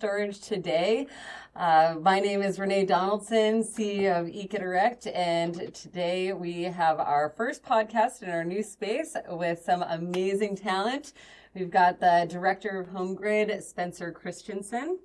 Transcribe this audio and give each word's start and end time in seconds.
storage 0.00 0.40
today. 0.40 1.06
Uh, 1.54 1.94
my 2.00 2.20
name 2.20 2.40
is 2.40 2.58
Renee 2.58 2.86
Donaldson, 2.86 3.62
CEO 3.62 4.18
of 4.18 4.28
EcoDirect, 4.28 5.14
and 5.14 5.74
today 5.74 6.32
we 6.32 6.62
have 6.62 6.98
our 6.98 7.34
first 7.36 7.62
podcast 7.62 8.22
in 8.22 8.30
our 8.30 8.42
new 8.42 8.62
space 8.62 9.14
with 9.28 9.60
some 9.60 9.82
amazing 9.82 10.56
talent. 10.56 11.12
We've 11.54 11.68
got 11.68 12.00
the 12.00 12.26
Director 12.30 12.80
of 12.80 12.88
HomeGrid, 12.88 13.62
Spencer 13.62 14.10
Christensen, 14.10 15.00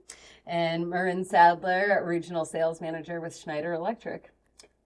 and 0.47 0.89
Maren 0.89 1.25
Saddler, 1.25 2.01
Regional 2.05 2.45
Sales 2.45 2.79
Manager 2.79 3.19
with 3.19 3.35
Schneider 3.35 3.73
Electric. 3.73 4.31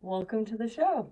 Welcome 0.02 0.44
to 0.46 0.58
the 0.58 0.68
show. 0.68 1.12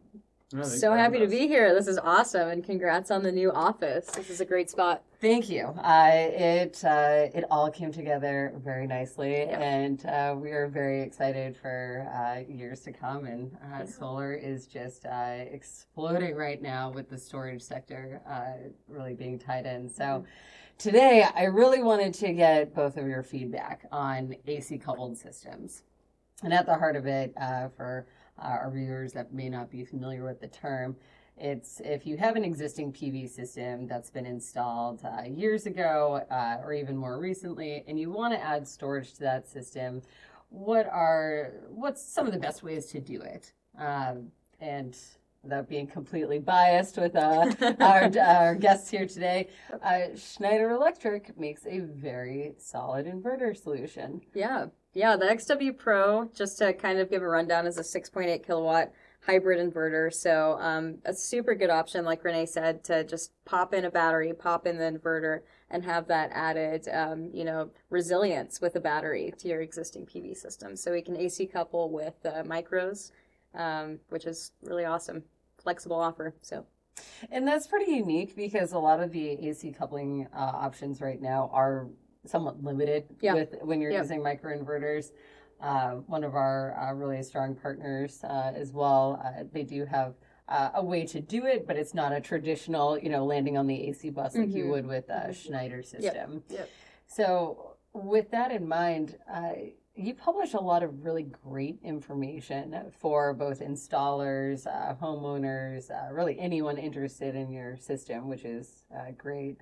No, 0.54 0.64
So 0.64 0.94
happy 0.94 1.20
to 1.20 1.28
be 1.28 1.46
here. 1.46 1.74
This 1.76 1.88
is 1.88 1.98
awesome, 1.98 2.48
and 2.48 2.64
congrats 2.64 3.12
on 3.12 3.22
the 3.22 3.34
new 3.34 3.52
office. 3.52 4.06
This 4.06 4.30
is 4.30 4.40
a 4.40 4.46
great 4.46 4.70
spot. 4.70 5.04
Thank 5.20 5.50
you. 5.50 5.66
Uh, 5.66 6.10
it 6.14 6.82
uh, 6.86 7.28
it 7.38 7.44
all 7.52 7.70
came 7.70 7.92
together 7.92 8.54
very 8.64 8.88
nicely, 8.88 9.40
Yeah. 9.40 9.60
and 9.60 10.06
uh, 10.06 10.36
we 10.38 10.52
are 10.52 10.70
very 10.70 11.02
excited 11.02 11.58
for 11.58 12.08
uh, 12.16 12.50
years 12.50 12.80
to 12.84 12.94
come. 12.94 13.26
And 13.26 13.58
uh, 13.73 13.86
solar 13.86 14.34
is 14.34 14.68
just 14.68 15.06
uh, 15.06 15.44
exploding 15.52 16.34
right 16.36 16.62
now 16.62 16.92
with 16.92 17.09
the 17.09 17.18
storage 17.18 17.62
sector 17.62 18.22
uh, 18.26 18.70
really 18.88 19.14
being 19.16 19.38
tied 19.40 19.66
in. 19.66 19.90
So. 19.90 20.23
Today, 20.80 21.26
I 21.36 21.45
really 21.45 21.82
wanted 21.82 22.14
to 22.14 22.34
get 22.34 22.76
both 22.76 22.98
of 22.98 23.08
your 23.08 23.23
feedback 23.23 23.88
on 23.92 24.36
AC 24.45 24.78
coupled 24.78 25.18
systems. 25.18 25.82
And 26.44 26.54
at 26.54 26.68
the 26.68 26.76
heart 26.76 26.95
of 26.95 27.08
it, 27.08 27.34
uh, 27.36 27.70
for 27.76 28.06
uh, 28.40 28.48
our 28.48 28.72
viewers 28.72 29.14
that 29.14 29.34
may 29.34 29.50
not 29.50 29.70
be 29.70 29.84
familiar 29.84 30.23
with 30.23 30.40
the 30.40 30.48
term, 30.48 30.95
it's 31.39 31.81
if 31.81 32.08
you 32.08 32.17
have 32.17 32.36
an 32.36 32.44
existing 32.44 32.92
PV 32.92 33.30
system 33.30 33.88
that's 33.88 34.09
been 34.09 34.25
installed 34.25 35.02
uh, 35.06 35.23
years 35.23 35.67
ago 35.67 36.25
uh, 36.31 36.58
or 36.64 36.73
even 36.73 36.97
more 36.97 37.20
recently, 37.20 37.84
and 37.88 38.00
you 38.00 38.12
want 38.12 38.34
to 38.34 38.44
add 38.44 38.67
storage 38.67 39.14
to 39.14 39.20
that 39.20 39.47
system, 39.47 40.02
what 40.50 40.88
are 40.88 41.53
what's 41.70 42.02
some 42.02 42.25
of 42.25 42.34
the 42.34 42.39
best 42.39 42.64
ways 42.64 42.88
to 42.88 43.00
do 43.00 43.22
it? 43.22 43.53
Um, 43.78 44.31
and 44.59 44.97
without 45.44 45.69
being 45.69 45.88
completely 45.88 46.40
biased 46.40 46.97
with 46.97 47.16
uh, 47.16 47.53
our, 47.80 48.12
our 48.19 48.56
guests 48.56 48.90
here 48.90 49.06
today, 49.06 49.47
uh, 49.84 50.16
Schneider 50.16 50.72
Electric 50.72 51.38
makes 51.40 51.66
a 51.66 51.80
very 51.80 52.53
solid 52.58 53.06
inverter 53.06 53.56
solution. 53.56 54.22
Yeah, 54.34 54.66
yeah. 54.98 55.16
The 55.16 55.26
XW 55.26 55.78
Pro, 55.78 56.30
just 56.34 56.58
to 56.58 56.73
kind 56.73 56.98
of 56.98 57.09
give 57.12 57.22
a 57.22 57.28
rundown, 57.28 57.67
is 57.67 57.78
a 57.78 57.84
6.8 57.84 58.44
kilowatt 58.44 58.92
hybrid 59.28 59.59
inverter. 59.59 60.12
So 60.12 60.58
um, 60.59 60.98
a 61.06 61.14
super 61.14 61.53
good 61.53 61.70
option, 61.70 62.03
like 62.03 62.23
Renee 62.23 62.48
said, 62.48 62.84
to 62.86 63.03
just 63.03 63.31
pop 63.45 63.75
in 63.75 63.86
a 63.86 63.92
battery, 63.92 64.34
pop 64.34 64.66
in 64.66 64.78
the 64.78 64.86
inverter, 64.86 65.42
and 65.70 65.84
have 65.86 66.08
that 66.08 66.31
added, 66.34 66.88
um, 66.92 67.30
you 67.31 67.44
know, 67.44 67.70
resilience 67.92 68.59
with 68.59 68.75
a 68.75 68.80
battery 68.80 69.31
to 69.38 69.48
your 69.48 69.62
existing 69.62 70.08
PV 70.08 70.36
system. 70.36 70.75
So 70.75 70.92
we 70.92 71.03
can 71.03 71.16
AC 71.16 71.45
couple 71.45 71.92
with 71.92 72.16
uh, 72.25 72.44
micros, 72.44 73.12
um, 73.53 74.00
which 74.09 74.25
is 74.25 74.53
really 74.64 74.86
awesome. 74.86 75.23
Flexible 75.62 76.00
offer. 76.00 76.34
So 76.42 76.66
And 77.30 77.48
that's 77.48 77.68
pretty 77.68 77.92
unique 77.92 78.36
because 78.36 78.72
a 78.72 78.80
lot 78.80 79.00
of 79.00 79.12
the 79.12 79.30
AC 79.48 79.73
coupling 79.73 80.28
uh, 80.34 80.38
options 80.38 81.02
right 81.02 81.22
now 81.22 81.52
are 81.53 81.88
somewhat 82.30 82.64
limited 82.64 83.06
Yeah. 83.22 83.33
with 83.33 83.56
when 83.61 83.81
you're 83.81 83.92
Yeah. 83.92 84.02
using 84.02 84.22
microinverters. 84.22 85.11
Uh, 85.59 85.95
one 86.06 86.23
of 86.23 86.36
our 86.36 86.78
uh, 86.80 86.94
really 86.94 87.23
strong 87.23 87.56
partners 87.56 88.23
uh, 88.23 88.52
as 88.56 88.73
well, 88.73 89.19
uh, 89.25 89.44
they 89.52 89.64
do 89.64 89.86
have 89.86 90.14
uh, 90.47 90.69
a 90.75 90.84
way 90.84 91.03
to 91.06 91.19
do 91.19 91.45
it, 91.45 91.66
but 91.67 91.75
it's 91.75 91.94
not 91.94 92.14
a 92.14 92.22
traditional, 92.22 92.97
you 92.97 93.09
know, 93.09 93.25
landing 93.25 93.58
on 93.58 93.67
the 93.67 93.88
AC 93.89 94.09
bus 94.11 94.36
like 94.36 94.53
you 94.53 94.66
Mhm. 94.66 94.69
would 94.69 94.85
with 94.85 95.09
a 95.09 95.34
Schneider 95.34 95.81
system. 95.81 96.44
Yep. 96.50 96.69
So, 97.07 97.75
with 97.94 98.29
that 98.31 98.52
in 98.52 98.68
mind, 98.68 99.18
uh, 99.29 99.53
you 99.96 100.13
publish 100.13 100.53
a 100.53 100.59
lot 100.59 100.84
of 100.84 101.03
really 101.03 101.23
great 101.23 101.79
information 101.81 102.91
for 102.91 103.34
both 103.34 103.59
installers, 103.62 104.68
uh, 104.68 104.94
homeowners, 104.96 105.90
uh, 105.90 106.13
really 106.13 106.40
anyone 106.40 106.78
interested 106.78 107.35
in 107.35 107.50
your 107.50 107.75
system, 107.78 108.28
which 108.29 108.46
is 108.46 108.84
uh, 108.96 109.12
great. 109.18 109.57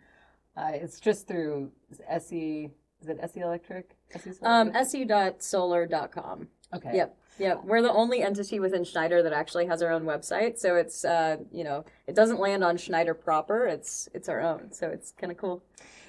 Uh, 0.57 0.71
it's 0.73 0.99
just 0.99 1.27
through 1.27 1.71
SE, 2.09 2.69
is 3.01 3.07
it 3.09 3.19
SE 3.21 3.39
Electric? 3.41 3.95
SE 4.13 4.31
um, 4.43 4.71
se.solar.com. 4.83 6.47
okay. 6.73 6.91
Yep. 6.95 7.17
Yeah, 7.38 7.55
we're 7.66 7.81
the 7.81 7.91
only 7.91 8.21
entity 8.23 8.61
within 8.61 8.85
Schneider 8.85 9.21
that 9.21 9.33
actually 9.33 9.66
has 9.66 9.81
our 9.81 9.91
own 9.91 10.03
website. 10.03 10.57
So 10.57 10.77
it's 10.77 11.03
uh, 11.03 11.35
you 11.51 11.66
know, 11.66 11.83
it 12.07 12.16
doesn't 12.16 12.39
land 12.39 12.63
on 12.63 12.77
Schneider 12.77 13.13
proper. 13.13 13.66
It's 13.67 14.07
it's 14.13 14.29
our 14.29 14.39
own. 14.39 14.71
So 14.71 14.88
it's 14.88 15.11
kind 15.11 15.31
of 15.33 15.38
cool. 15.38 15.61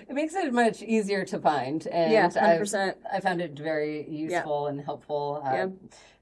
It 0.09 0.15
makes 0.15 0.37
it 0.37 0.53
much 0.53 0.83
easier 0.83 1.25
to 1.25 1.41
find. 1.41 1.85
And 1.89 2.13
yeah, 2.13 2.27
I've- 2.27 2.39
hundred 2.39 2.59
percent. 2.61 2.99
I 3.13 3.19
found 3.19 3.41
it 3.41 3.59
very 3.59 4.09
useful 4.09 4.69
and 4.69 4.81
helpful. 4.81 5.43
Uh, 5.45 5.51
Yeah. 5.53 5.67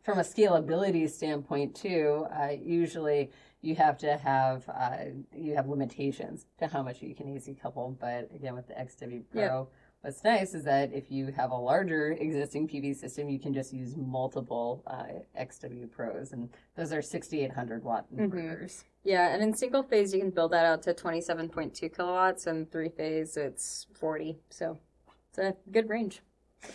From 0.02 0.18
a 0.18 0.22
scalability 0.22 1.08
standpoint, 1.10 1.74
too, 1.74 2.26
uh, 2.30 2.48
usually 2.62 3.30
you 3.64 3.74
have 3.76 3.96
to 3.98 4.16
have 4.18 4.68
uh, 4.68 4.96
you 5.34 5.54
have 5.54 5.68
limitations 5.68 6.46
to 6.58 6.66
how 6.66 6.82
much 6.82 7.00
you 7.02 7.14
can 7.14 7.28
AC 7.34 7.54
couple. 7.54 7.96
But 7.98 8.30
again, 8.34 8.54
with 8.54 8.68
the 8.68 8.74
XW 8.74 9.22
Pro, 9.32 9.40
Yeah. 9.42 9.64
what's 10.02 10.22
nice 10.22 10.54
is 10.54 10.64
that 10.64 10.92
if 10.92 11.10
you 11.10 11.32
have 11.32 11.50
a 11.50 11.56
larger 11.56 12.12
existing 12.12 12.68
PV 12.68 12.94
system, 12.96 13.28
you 13.30 13.38
can 13.38 13.54
just 13.54 13.72
use 13.72 13.96
multiple 13.96 14.82
uh, 14.86 15.06
XW 15.40 15.90
Pros, 15.90 16.32
and 16.32 16.50
those 16.76 16.92
are 16.92 17.00
6,800 17.00 17.82
watt 17.82 18.04
Mhm. 18.12 18.28
inverters. 18.30 18.84
Yeah, 19.02 19.32
and 19.34 19.42
in 19.42 19.54
single 19.54 19.82
phase 19.82 20.12
you 20.12 20.20
can 20.20 20.30
build 20.30 20.52
that 20.52 20.66
out 20.66 20.82
to 20.82 20.92
twenty 20.94 21.20
seven 21.22 21.48
point 21.48 21.74
two 21.74 21.88
kilowatts, 21.88 22.46
and 22.46 22.70
three 22.70 22.90
phase 22.90 23.36
it's 23.36 23.86
forty. 23.94 24.38
So 24.50 24.78
it's 25.30 25.38
a 25.38 25.56
good 25.70 25.88
range. 25.88 26.22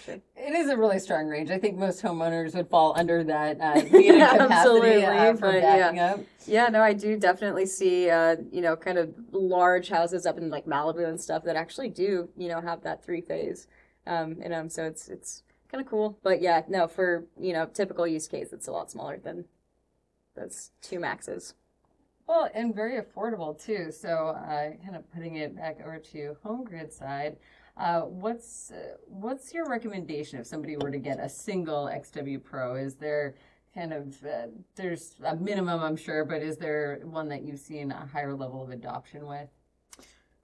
Sure. 0.06 0.16
It 0.36 0.54
is 0.54 0.70
a 0.70 0.78
really 0.78 1.00
strong 1.00 1.28
range. 1.28 1.52
I 1.52 1.58
think 1.58 1.78
most 1.78 2.02
homeowners 2.02 2.56
would 2.56 2.68
fall 2.68 2.94
under 2.98 3.24
that 3.24 3.60
uh, 3.60 3.82
Yeah, 3.92 4.38
capacity 4.38 5.04
uh, 5.04 5.34
for 5.34 5.52
but 5.52 5.62
yeah. 5.62 6.14
up. 6.14 6.20
Yeah, 6.46 6.68
no, 6.70 6.82
I 6.82 6.94
do 6.94 7.18
definitely 7.18 7.66
see, 7.66 8.10
uh, 8.10 8.38
you 8.52 8.62
know, 8.62 8.76
kind 8.76 8.98
of 8.98 9.14
large 9.32 9.90
houses 9.90 10.26
up 10.26 10.38
in 10.38 10.50
like 10.50 10.66
Malibu 10.66 11.08
and 11.08 11.20
stuff 11.20 11.44
that 11.44 11.56
actually 11.56 11.90
do, 11.90 12.30
you 12.38 12.48
know, 12.48 12.62
have 12.62 12.82
that 12.84 13.04
three 13.04 13.22
phase, 13.22 13.68
um, 14.08 14.42
in 14.42 14.52
them. 14.52 14.70
So 14.70 14.84
it's 14.86 15.08
it's 15.10 15.44
kind 15.72 15.84
of 15.84 15.90
cool. 15.90 16.18
But 16.24 16.42
yeah, 16.42 16.64
no, 16.68 16.88
for 16.88 17.26
you 17.40 17.54
know, 17.54 17.66
typical 17.66 18.08
use 18.08 18.28
case, 18.28 18.52
it's 18.52 18.68
a 18.68 18.72
lot 18.72 18.90
smaller 18.92 19.18
than 19.18 19.46
those 20.36 20.72
two 20.82 21.00
maxes. 21.00 21.54
Well, 22.28 22.48
and 22.54 22.76
very 22.76 23.02
affordable 23.02 23.60
too. 23.60 23.92
So, 23.92 24.30
uh, 24.30 24.72
kind 24.86 24.96
of 24.96 25.12
putting 25.12 25.38
it 25.38 25.56
back 25.56 25.80
over 25.84 25.98
to 25.98 26.38
HomeGrid 26.46 26.92
side, 26.94 27.38
uh, 27.80 28.02
what's 28.02 28.72
uh, 28.72 28.98
what's 29.08 29.54
your 29.54 29.66
recommendation 29.68 30.40
if 30.40 30.46
somebody 30.46 30.76
were 30.78 30.92
to 30.92 31.00
get 31.00 31.20
a 31.20 31.30
single 31.30 31.86
XW 31.86 32.44
Pro? 32.44 32.76
Is 32.76 32.96
there 32.96 33.36
kind 33.74 33.94
of 33.94 34.24
uh, 34.26 34.48
there's 34.76 35.16
a 35.24 35.36
minimum, 35.36 35.82
I'm 35.82 35.96
sure, 35.96 36.26
but 36.26 36.42
is 36.42 36.58
there 36.58 37.00
one 37.04 37.30
that 37.30 37.44
you've 37.44 37.60
seen 37.60 37.92
a 37.92 38.06
higher 38.06 38.36
level 38.36 38.62
of 38.62 38.70
adoption 38.70 39.26
with? 39.26 39.48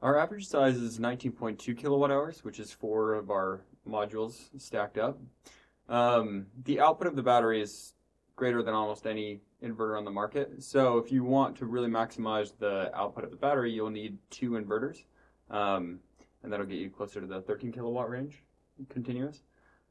Our 0.02 0.18
average 0.18 0.48
size 0.48 0.78
is 0.78 1.00
19.2 1.00 1.78
kilowatt 1.78 2.12
hours, 2.12 2.44
which 2.44 2.60
is 2.60 2.72
four 2.72 3.14
of 3.14 3.30
our 3.30 3.62
modules 3.88 4.50
stacked 4.58 4.98
up. 4.98 5.20
Um, 5.90 6.48
the 6.64 6.80
output 6.80 7.08
of 7.08 7.16
the 7.16 7.24
battery 7.24 7.62
is 7.62 7.94
greater 8.36 8.62
than 8.62 8.74
almost 8.74 9.08
any 9.08 9.42
inverter 9.64 9.98
on 9.98 10.06
the 10.06 10.12
market. 10.12 10.64
So 10.64 10.98
if 10.98 11.12
you 11.12 11.24
want 11.24 11.58
to 11.58 11.66
really 11.66 11.90
maximize 11.90 12.54
the 12.58 12.96
output 12.96 13.24
of 13.24 13.32
the 13.32 13.38
battery, 13.38 13.72
you'll 13.72 13.90
need 13.90 14.18
two 14.30 14.52
inverters, 14.52 15.04
um, 15.50 16.00
and 16.46 16.54
that'll 16.54 16.66
get 16.66 16.78
you 16.78 16.90
closer 16.90 17.20
to 17.20 17.28
the 17.28 17.42
13 17.42 17.72
kilowatt 17.72 18.10
range, 18.10 18.44
continuous. 18.90 19.42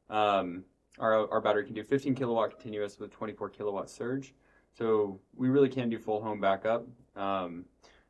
Um, 0.09 0.63
our, 0.99 1.29
our 1.29 1.41
battery 1.41 1.65
can 1.65 1.75
do 1.75 1.83
15 1.83 2.15
kilowatt 2.15 2.51
continuous 2.51 2.97
with 2.97 3.11
24 3.11 3.49
kilowatt 3.49 3.89
surge. 3.89 4.33
So 4.77 5.19
we 5.35 5.49
really 5.49 5.69
can 5.69 5.89
do 5.89 5.99
full 5.99 6.21
home 6.21 6.39
backup. 6.39 6.87
Um, 7.15 7.65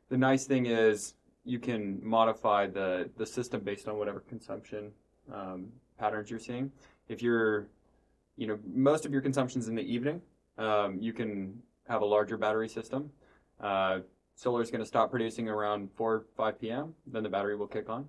the 0.08 0.16
nice 0.16 0.44
thing 0.44 0.66
is 0.66 1.14
you 1.44 1.58
can 1.58 2.00
modify 2.02 2.68
the, 2.68 3.10
the 3.16 3.26
system 3.26 3.60
based 3.60 3.88
on 3.88 3.98
whatever 3.98 4.20
consumption 4.20 4.92
um, 5.32 5.66
patterns 5.98 6.30
you're 6.30 6.38
seeing. 6.38 6.70
If 7.08 7.22
you're, 7.22 7.66
you 8.36 8.46
know, 8.46 8.58
most 8.72 9.04
of 9.06 9.12
your 9.12 9.22
consumption's 9.22 9.66
in 9.66 9.74
the 9.74 9.82
evening, 9.82 10.22
um, 10.56 10.98
you 11.00 11.12
can 11.12 11.60
have 11.88 12.02
a 12.02 12.06
larger 12.06 12.36
battery 12.36 12.68
system. 12.68 13.10
Uh, 13.60 14.00
solar 14.36 14.62
is 14.62 14.70
going 14.70 14.82
to 14.82 14.86
stop 14.86 15.10
producing 15.10 15.48
around 15.48 15.88
4 15.96 16.26
5 16.36 16.60
p.m. 16.60 16.94
Then 17.08 17.24
the 17.24 17.28
battery 17.28 17.56
will 17.56 17.66
kick 17.66 17.88
on. 17.88 18.06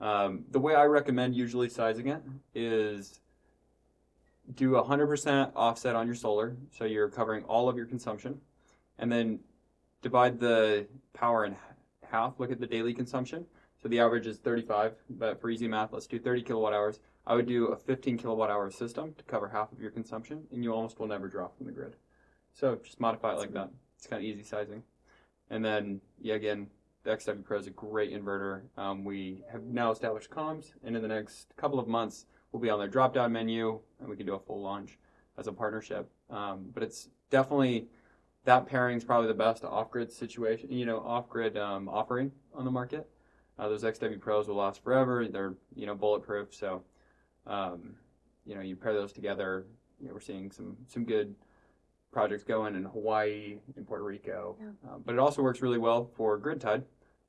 Um, 0.00 0.44
the 0.50 0.60
way 0.60 0.74
I 0.74 0.84
recommend 0.84 1.34
usually 1.34 1.68
sizing 1.68 2.08
it 2.08 2.22
is 2.54 3.20
do 4.54 4.72
100% 4.72 5.52
offset 5.56 5.96
on 5.96 6.06
your 6.06 6.14
solar, 6.14 6.56
so 6.70 6.84
you're 6.84 7.08
covering 7.08 7.44
all 7.44 7.68
of 7.68 7.76
your 7.76 7.86
consumption, 7.86 8.40
and 8.98 9.10
then 9.10 9.40
divide 10.02 10.38
the 10.38 10.86
power 11.14 11.46
in 11.46 11.56
half. 12.10 12.38
Look 12.38 12.50
at 12.50 12.60
the 12.60 12.66
daily 12.66 12.92
consumption. 12.92 13.46
So 13.82 13.88
the 13.88 14.00
average 14.00 14.26
is 14.26 14.38
35, 14.38 14.94
but 15.10 15.40
for 15.40 15.50
easy 15.50 15.68
math, 15.68 15.92
let's 15.92 16.06
do 16.06 16.18
30 16.18 16.42
kilowatt 16.42 16.72
hours. 16.72 17.00
I 17.26 17.34
would 17.34 17.46
do 17.46 17.66
a 17.66 17.76
15 17.76 18.18
kilowatt 18.18 18.50
hour 18.50 18.70
system 18.70 19.14
to 19.18 19.24
cover 19.24 19.48
half 19.48 19.72
of 19.72 19.80
your 19.80 19.90
consumption, 19.90 20.44
and 20.52 20.62
you 20.62 20.72
almost 20.72 20.98
will 20.98 21.06
never 21.06 21.28
draw 21.28 21.48
from 21.48 21.66
the 21.66 21.72
grid. 21.72 21.96
So 22.52 22.78
just 22.82 23.00
modify 23.00 23.32
it 23.32 23.38
like 23.38 23.52
that. 23.52 23.70
It's 23.96 24.06
kind 24.06 24.22
of 24.22 24.28
easy 24.28 24.42
sizing. 24.42 24.82
And 25.50 25.64
then, 25.64 26.00
yeah, 26.20 26.34
again, 26.34 26.68
the 27.04 27.10
XW 27.10 27.44
Pro 27.44 27.58
is 27.58 27.66
a 27.66 27.70
great 27.70 28.12
inverter. 28.12 28.62
Um, 28.76 29.04
we 29.04 29.42
have 29.52 29.62
now 29.62 29.92
established 29.92 30.30
comms, 30.30 30.72
and 30.82 30.96
in 30.96 31.02
the 31.02 31.08
next 31.08 31.54
couple 31.56 31.78
of 31.78 31.86
months, 31.86 32.26
we'll 32.50 32.62
be 32.62 32.70
on 32.70 32.78
their 32.78 32.88
drop 32.88 33.14
down 33.14 33.32
menu, 33.32 33.78
and 34.00 34.08
we 34.08 34.16
can 34.16 34.26
do 34.26 34.34
a 34.34 34.38
full 34.38 34.60
launch 34.60 34.98
as 35.36 35.46
a 35.46 35.52
partnership. 35.52 36.10
Um, 36.30 36.70
but 36.72 36.82
it's 36.82 37.08
definitely 37.30 37.86
that 38.44 38.66
pairing 38.66 38.96
is 38.96 39.04
probably 39.04 39.28
the 39.28 39.34
best 39.34 39.64
off 39.64 39.90
grid 39.90 40.10
situation, 40.10 40.72
you 40.72 40.86
know, 40.86 40.98
off 41.00 41.28
grid 41.28 41.58
um, 41.58 41.88
offering 41.88 42.32
on 42.54 42.64
the 42.64 42.70
market. 42.70 43.08
Uh, 43.58 43.68
those 43.68 43.84
XW 43.84 44.18
Pros 44.18 44.48
will 44.48 44.56
last 44.56 44.82
forever. 44.82 45.26
They're 45.28 45.54
you 45.76 45.86
know 45.86 45.94
bulletproof, 45.94 46.54
so 46.54 46.82
um, 47.46 47.94
you 48.46 48.54
know 48.54 48.62
you 48.62 48.76
pair 48.76 48.94
those 48.94 49.12
together. 49.12 49.66
You 50.00 50.08
know, 50.08 50.14
we're 50.14 50.20
seeing 50.20 50.50
some 50.50 50.76
some 50.88 51.04
good 51.04 51.34
projects 52.14 52.44
going 52.44 52.76
in 52.76 52.84
Hawaii, 52.84 53.58
in 53.76 53.84
Puerto 53.84 54.04
Rico, 54.04 54.56
Yeah. 54.60 54.68
um, 54.92 55.02
but 55.04 55.14
it 55.14 55.18
also 55.18 55.42
works 55.42 55.60
really 55.60 55.78
well 55.78 56.06
for 56.16 56.38
grid 56.38 56.60
tied. 56.60 56.84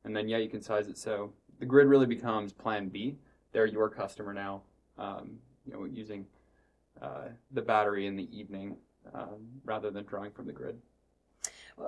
And 0.05 0.15
then 0.15 0.29
yeah, 0.29 0.37
you 0.37 0.47
can 0.47 0.61
size 0.61 0.87
it 0.87 0.97
so 0.97 1.33
the 1.59 1.65
grid 1.65 1.87
really 1.87 2.05
becomes 2.05 2.53
Plan 2.53 2.87
B. 2.89 3.17
They're 3.51 3.65
your 3.65 3.89
customer 3.89 4.33
now. 4.33 4.61
Um, 4.97 5.39
you 5.65 5.73
know, 5.73 5.85
using 5.85 6.25
uh, 7.01 7.29
the 7.51 7.61
battery 7.61 8.05
in 8.05 8.15
the 8.15 8.29
evening 8.37 8.77
um, 9.13 9.47
rather 9.65 9.89
than 9.89 10.05
drawing 10.05 10.31
from 10.31 10.45
the 10.45 10.53
grid. 10.53 10.77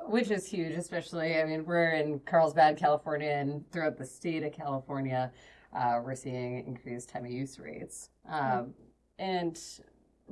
which 0.08 0.32
is 0.32 0.48
huge, 0.48 0.74
especially. 0.74 1.40
I 1.40 1.46
mean, 1.46 1.64
we're 1.64 1.92
in 1.92 2.20
Carlsbad, 2.22 2.76
California, 2.78 3.30
and 3.30 3.70
throughout 3.72 3.98
the 3.98 4.06
state 4.06 4.44
of 4.44 4.52
California, 4.52 5.32
uh, 5.74 6.02
we're 6.04 6.16
seeing 6.16 6.66
increased 6.66 7.10
time 7.10 7.24
of 7.26 7.32
use 7.32 7.60
rates. 7.60 8.10
Um, 8.28 8.74
and 9.20 9.58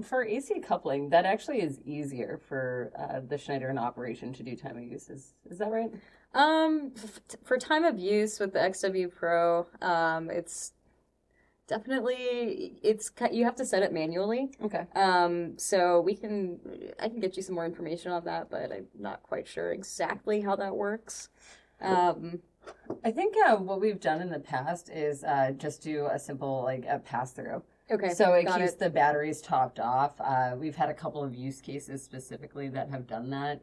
for 0.04 0.24
AC 0.24 0.60
coupling, 0.60 1.10
that 1.10 1.26
actually 1.26 1.62
is 1.62 1.80
easier 1.86 2.40
for 2.48 2.92
uh, 2.98 3.22
the 3.28 3.38
Schneider 3.38 3.70
in 3.70 3.78
operation 3.78 4.34
to 4.34 4.44
do 4.44 4.56
time 4.56 4.78
of 4.78 4.84
use. 4.84 5.10
Is 5.10 5.34
is 5.50 5.58
that 5.60 5.72
right? 5.72 5.92
Um, 6.34 6.92
f- 6.96 7.38
for 7.44 7.58
time 7.58 7.86
of 7.86 7.98
use 7.98 8.40
with 8.40 8.54
the 8.54 8.60
XW 8.60 9.14
Pro, 9.14 9.68
um, 9.82 10.30
it's 10.30 10.74
definitely 11.68 12.78
it's 12.84 13.12
you 13.32 13.44
have 13.46 13.56
to 13.56 13.66
set 13.66 13.84
it 13.84 13.94
manually. 13.94 14.50
Okay. 14.64 14.86
Um, 14.96 15.58
so 15.58 16.02
we 16.02 16.16
can 16.16 16.60
I 17.00 17.08
can 17.10 17.20
get 17.20 17.38
you 17.38 17.44
some 17.44 17.56
more 17.56 17.66
information 17.66 18.12
on 18.12 18.26
that, 18.26 18.50
but 18.50 18.72
I'm 18.72 18.88
not 18.98 19.24
quite 19.24 19.48
sure 19.48 19.72
exactly 19.72 20.42
how 20.42 20.56
that 20.58 20.76
works. 20.76 21.30
Um, 21.82 22.40
I 23.04 23.12
think 23.12 23.36
uh, 23.46 23.58
what 23.58 23.80
we've 23.80 24.00
done 24.00 24.22
in 24.22 24.30
the 24.30 24.40
past 24.40 24.90
is 24.90 25.24
uh, 25.24 25.52
just 25.58 25.82
do 25.82 26.08
a 26.12 26.18
simple 26.18 26.64
like 26.64 26.86
a 26.88 27.00
pass 27.00 27.32
through. 27.32 27.64
Okay, 27.92 28.14
So 28.14 28.34
it 28.34 28.46
keeps 28.48 28.74
it. 28.74 28.80
the 28.80 28.90
batteries 28.90 29.42
topped 29.42 29.80
off. 29.80 30.14
Uh, 30.20 30.56
we've 30.58 30.76
had 30.76 30.90
a 30.90 30.94
couple 30.94 31.24
of 31.24 31.36
use 31.36 31.62
cases 31.62 32.04
specifically 32.04 32.70
that 32.70 32.90
have 32.90 33.08
done 33.08 33.30
that. 33.32 33.62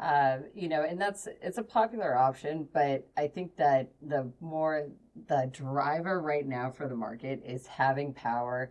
Uh, 0.00 0.38
you 0.54 0.68
know, 0.68 0.82
and 0.84 1.00
that's 1.00 1.26
it's 1.42 1.58
a 1.58 1.62
popular 1.62 2.16
option, 2.16 2.68
but 2.72 3.08
I 3.16 3.26
think 3.26 3.56
that 3.56 3.90
the 4.00 4.30
more 4.40 4.86
the 5.26 5.50
driver 5.52 6.20
right 6.20 6.46
now 6.46 6.70
for 6.70 6.86
the 6.86 6.94
market 6.94 7.42
is 7.44 7.66
having 7.66 8.12
power 8.14 8.70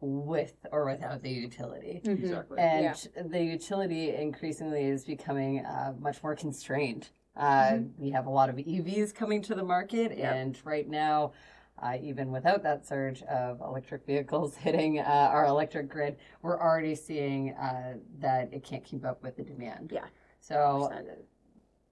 with 0.00 0.52
or 0.70 0.84
without 0.84 1.22
the 1.22 1.30
utility. 1.30 2.02
Mhm. 2.04 2.18
Exactly. 2.18 2.58
And 2.58 2.94
the 3.32 3.42
utility 3.42 4.14
increasingly 4.14 4.84
is 4.84 5.06
becoming 5.06 5.64
uh, 5.64 5.94
much 5.98 6.22
more 6.22 6.36
constrained. 6.36 7.08
Uh, 7.34 7.78
We 7.98 8.10
have 8.10 8.26
a 8.26 8.30
lot 8.30 8.50
of 8.50 8.56
EVs 8.56 9.14
coming 9.14 9.40
to 9.42 9.54
the 9.54 9.64
market, 9.64 10.16
Yep. 10.16 10.34
and 10.34 10.60
right 10.66 10.86
now, 10.88 11.32
uh, 11.82 11.96
even 12.02 12.30
without 12.30 12.62
that 12.62 12.86
surge 12.86 13.22
of 13.24 13.60
electric 13.60 14.06
vehicles 14.06 14.56
hitting 14.66 14.98
uh, 14.98 15.02
our 15.02 15.46
electric 15.46 15.88
grid, 15.88 16.16
we're 16.42 16.60
already 16.60 16.94
seeing 16.94 17.52
uh, 17.54 17.94
that 18.18 18.52
it 18.52 18.64
can't 18.64 18.84
keep 18.84 19.04
up 19.04 19.22
with 19.22 19.36
the 19.36 19.42
demand. 19.42 19.90
Yeah. 19.92 20.06
So, 20.40 20.90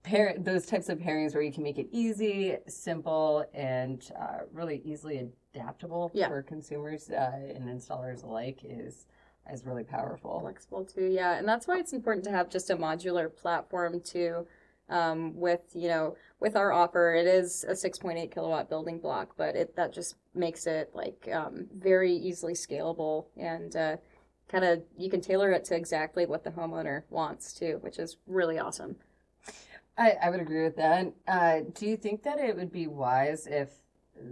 pair 0.02 0.34
those 0.38 0.66
types 0.66 0.88
of 0.90 0.98
pairings 0.98 1.32
where 1.34 1.42
you 1.42 1.50
can 1.52 1.62
make 1.62 1.78
it 1.78 1.88
easy, 1.90 2.56
simple, 2.68 3.44
and 3.54 4.10
uh, 4.20 4.40
really 4.52 4.82
easily 4.84 5.30
adaptable 5.54 6.10
Yeah. 6.14 6.28
for 6.28 6.42
consumers 6.42 7.10
uh, 7.10 7.30
and 7.54 7.64
installers 7.68 8.22
alike 8.22 8.60
is 8.64 9.06
is 9.52 9.66
really 9.66 9.84
powerful. 9.84 10.40
flexible 10.40 10.86
too 10.86 11.04
yeah 11.04 11.34
and 11.34 11.46
that's 11.46 11.66
why 11.68 11.78
it's 11.78 11.92
important 11.92 12.24
to 12.24 12.30
have 12.30 12.48
just 12.48 12.70
a 12.70 12.76
modular 12.78 13.34
platform 13.34 14.00
too 14.00 14.46
um, 14.88 15.34
with 15.34 15.62
you 15.74 15.88
know 15.88 16.16
with 16.40 16.56
our 16.56 16.72
offer 16.72 17.14
it 17.14 17.26
is 17.26 17.64
a 17.64 17.72
6.8 17.72 18.30
kilowatt 18.32 18.68
building 18.68 18.98
block 18.98 19.34
but 19.36 19.54
it 19.56 19.74
that 19.76 19.92
just 19.92 20.16
makes 20.34 20.66
it 20.66 20.90
like 20.94 21.28
um, 21.32 21.66
very 21.76 22.12
easily 22.12 22.54
scalable 22.54 23.26
and 23.36 23.76
uh, 23.76 23.96
kind 24.48 24.64
of 24.64 24.82
you 24.98 25.08
can 25.08 25.20
tailor 25.20 25.50
it 25.52 25.64
to 25.64 25.74
exactly 25.74 26.26
what 26.26 26.44
the 26.44 26.50
homeowner 26.50 27.02
wants 27.10 27.52
too 27.52 27.78
which 27.82 27.98
is 27.98 28.16
really 28.26 28.58
awesome 28.58 28.96
I, 29.96 30.16
I 30.22 30.30
would 30.30 30.40
agree 30.40 30.64
with 30.64 30.76
that. 30.76 31.12
Uh, 31.28 31.60
do 31.72 31.86
you 31.86 31.96
think 31.96 32.24
that 32.24 32.38
it 32.38 32.56
would 32.56 32.72
be 32.72 32.86
wise 32.86 33.46
if, 33.46 33.68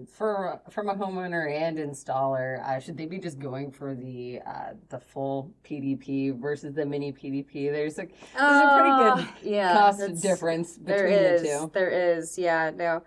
for 0.09 0.61
from 0.71 0.89
a 0.89 0.95
homeowner 0.95 1.51
and 1.55 1.79
installer, 1.79 2.63
uh, 2.67 2.79
should 2.81 2.97
they 2.97 3.07
be 3.07 3.19
just 3.19 3.39
going 3.39 3.71
for 3.73 3.95
the 3.95 4.41
uh, 4.47 4.75
the 4.89 4.99
full 4.99 5.53
PDP 5.65 6.39
versus 6.41 6.75
the 6.75 6.87
mini 6.87 7.13
PDP? 7.13 7.71
There's 7.71 7.99
a 7.99 8.07
there's 8.07 8.11
a 8.37 8.77
pretty 8.79 8.91
good 8.91 9.19
Uh, 9.19 9.27
yeah 9.43 9.75
cost 9.75 10.23
difference 10.23 10.79
between 10.79 11.13
is. 11.13 11.43
the 11.43 11.49
two. 11.49 11.71
There 11.75 11.91
is. 11.91 12.39
Yeah. 12.39 12.71
No. 12.75 13.03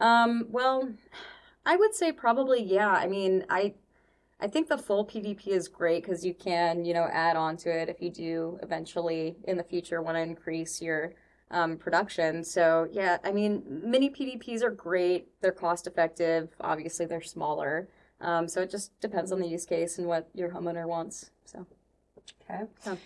Um, 0.00 0.46
well, 0.50 0.88
I 1.66 1.76
would 1.76 1.94
say 1.94 2.12
probably 2.12 2.62
yeah. 2.62 2.90
I 2.90 3.06
mean, 3.08 3.44
I 3.50 3.74
I 4.40 4.46
think 4.48 4.68
the 4.68 4.78
full 4.78 5.04
PDP 5.06 5.48
is 5.48 5.66
great 5.66 6.02
because 6.04 6.24
you 6.24 6.34
can 6.34 6.84
you 6.84 6.94
know 6.94 7.08
add 7.10 7.36
on 7.36 7.56
to 7.58 7.70
it 7.70 7.88
if 7.88 8.00
you 8.00 8.10
do 8.10 8.58
eventually 8.62 9.36
in 9.44 9.56
the 9.56 9.64
future 9.64 10.00
want 10.02 10.16
to 10.16 10.22
increase 10.22 10.80
your 10.80 11.14
um, 11.50 11.76
production. 11.76 12.44
So 12.44 12.88
yeah, 12.92 13.18
I 13.24 13.32
mean, 13.32 13.62
mini 13.68 14.10
PDPs 14.10 14.62
are 14.62 14.70
great. 14.70 15.28
They're 15.40 15.52
cost 15.52 15.86
effective. 15.86 16.50
Obviously, 16.60 17.06
they're 17.06 17.22
smaller. 17.22 17.88
Um, 18.20 18.48
so 18.48 18.60
it 18.62 18.70
just 18.70 18.98
depends 19.00 19.30
on 19.30 19.40
the 19.40 19.46
use 19.46 19.64
case 19.64 19.98
and 19.98 20.06
what 20.06 20.28
your 20.34 20.50
homeowner 20.50 20.86
wants. 20.86 21.30
So 21.44 21.66
Okay. 22.50 22.64
Yeah. 22.86 22.96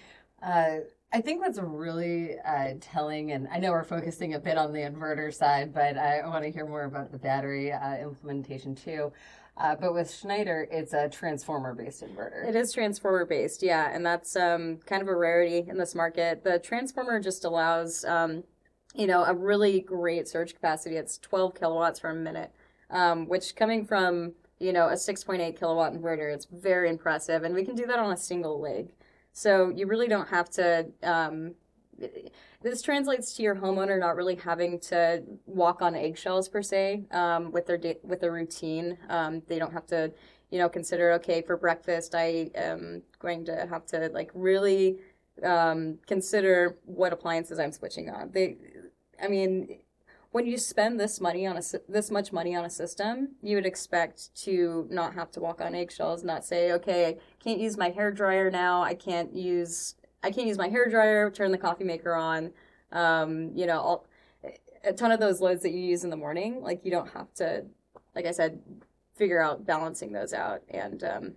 Uh, 0.43 0.81
I 1.15 1.21
think 1.21 1.41
what's 1.41 1.59
really 1.59 2.39
uh, 2.39 2.75
telling, 2.81 3.33
and 3.33 3.47
I 3.53 3.59
know 3.59 3.71
we're 3.71 3.85
focusing 3.85 4.35
a 4.35 4.39
bit 4.39 4.57
on 4.57 4.73
the 4.73 4.81
inverter 4.81 5.33
side, 5.33 5.75
but 5.75 5.99
I 5.99 6.27
want 6.27 6.45
to 6.45 6.51
hear 6.51 6.67
more 6.67 6.85
about 6.85 7.13
the 7.13 7.19
battery 7.19 7.71
uh, 7.71 7.97
implementation 7.99 8.75
too. 8.75 9.13
Uh, 9.57 9.77
but 9.77 9.93
with 9.93 10.13
Schneider, 10.13 10.67
it's 10.71 10.95
a 10.95 11.09
transformer-based 11.09 12.03
inverter. 12.03 12.49
It 12.49 12.57
is 12.57 12.73
transformer 12.73 13.27
based, 13.27 13.63
yeah, 13.63 13.91
and 13.93 14.05
that's 14.05 14.35
um, 14.35 14.79
kind 14.87 15.03
of 15.03 15.09
a 15.09 15.15
rarity 15.15 15.67
in 15.69 15.77
this 15.77 15.95
market. 15.95 16.43
The 16.43 16.59
transformer 16.59 17.21
just 17.21 17.45
allows, 17.45 18.05
um, 18.07 18.45
you 18.95 19.07
know, 19.07 19.25
a 19.25 19.35
really 19.35 19.81
great 19.81 20.27
surge 20.27 20.55
capacity. 20.55 20.97
It's 20.97 21.19
12 21.19 21.55
kilowatts 21.55 22.01
a 22.03 22.15
minute, 22.15 22.51
um, 22.91 23.29
which 23.29 23.55
coming 23.55 23.85
from 23.85 24.33
you 24.59 24.73
know 24.73 24.87
a 24.87 24.93
6.8 24.93 25.59
kilowatt 25.59 25.93
inverter, 25.93 26.33
it's 26.33 26.47
very 26.47 26.89
impressive, 26.89 27.43
and 27.43 27.55
we 27.55 27.65
can 27.65 27.75
do 27.75 27.85
that 27.87 27.99
on 27.99 28.13
a 28.13 28.17
single 28.17 28.59
leg. 28.59 28.93
So 29.33 29.69
you 29.69 29.87
really 29.87 30.09
don't 30.09 30.29
have 30.29 30.49
to. 30.51 30.87
This 32.63 32.83
translates 32.83 33.35
to 33.35 33.43
your 33.43 33.57
homeowner 33.57 33.99
not 33.99 34.17
really 34.17 34.37
having 34.37 34.79
to 34.81 35.23
walk 35.47 35.83
on 35.83 35.95
eggshells 35.95 36.49
per 36.49 36.63
se 36.63 37.05
um, 37.11 37.53
with 37.53 37.67
their 37.67 37.79
da- 37.79 37.99
with 38.03 38.21
their 38.21 38.33
routine. 38.33 38.99
Um, 39.09 39.43
they 39.49 39.59
don't 39.59 39.73
have 39.73 39.87
to 39.89 40.13
you 40.53 40.59
know, 40.59 40.69
consider 40.69 41.13
okay 41.13 41.41
for 41.41 41.57
breakfast. 41.57 42.15
I 42.15 42.51
am 42.55 43.03
going 43.19 43.47
to 43.47 43.67
have 43.67 43.87
to 43.87 44.11
like 44.13 44.31
really 44.35 44.99
um, 45.43 45.99
consider 46.07 46.77
what 46.85 47.13
appliances 47.13 47.59
I'm 47.59 47.73
switching 47.73 48.11
on. 48.11 48.31
They, 48.33 48.59
I 49.21 49.29
mean, 49.29 49.79
when 50.31 50.47
you 50.47 50.59
spend 50.59 51.01
this 51.01 51.23
money 51.23 51.47
on 51.47 51.57
a 51.57 51.63
this 51.89 52.11
much 52.11 52.33
money 52.33 52.55
on 52.55 52.67
a 52.67 52.71
system, 52.71 53.31
you 53.43 53.57
would 53.57 53.65
expect 53.65 54.35
to 54.45 54.87
not 54.91 55.15
have 55.15 55.31
to 55.33 55.41
walk 55.41 55.63
on 55.63 55.75
eggshells, 55.75 56.23
not 56.23 56.45
say, 56.45 56.71
okay, 56.73 57.07
I 57.07 57.17
can't 57.43 57.59
use 57.59 57.79
my 57.79 57.89
hair 57.89 58.11
dryer 58.11 58.51
now. 58.51 58.83
I 58.83 58.95
can't 58.95 59.35
use 59.35 59.95
I 60.23 60.31
can't 60.31 60.47
use 60.47 60.59
my 60.59 60.69
hair 60.69 60.89
dryer. 60.89 61.31
Turn 61.31 61.53
the 61.53 61.59
coffee 61.59 61.85
maker 61.85 62.15
on. 62.15 62.53
Um, 62.93 63.51
you 63.55 63.67
know, 63.67 63.81
all, 63.81 64.07
a 64.85 64.93
ton 64.93 65.13
of 65.13 65.21
those 65.21 65.41
loads 65.41 65.63
that 65.63 65.73
you 65.73 65.81
use 65.81 66.05
in 66.05 66.11
the 66.11 66.17
morning, 66.17 66.61
like 66.63 66.85
you 66.85 66.91
don't 66.91 67.11
have 67.13 67.33
to, 67.35 67.65
like 68.15 68.27
I 68.27 68.33
said, 68.33 68.61
figure 69.17 69.43
out 69.43 69.67
balancing 69.67 70.13
those 70.13 70.33
out 70.33 70.63
and 70.69 71.05
um, 71.05 71.33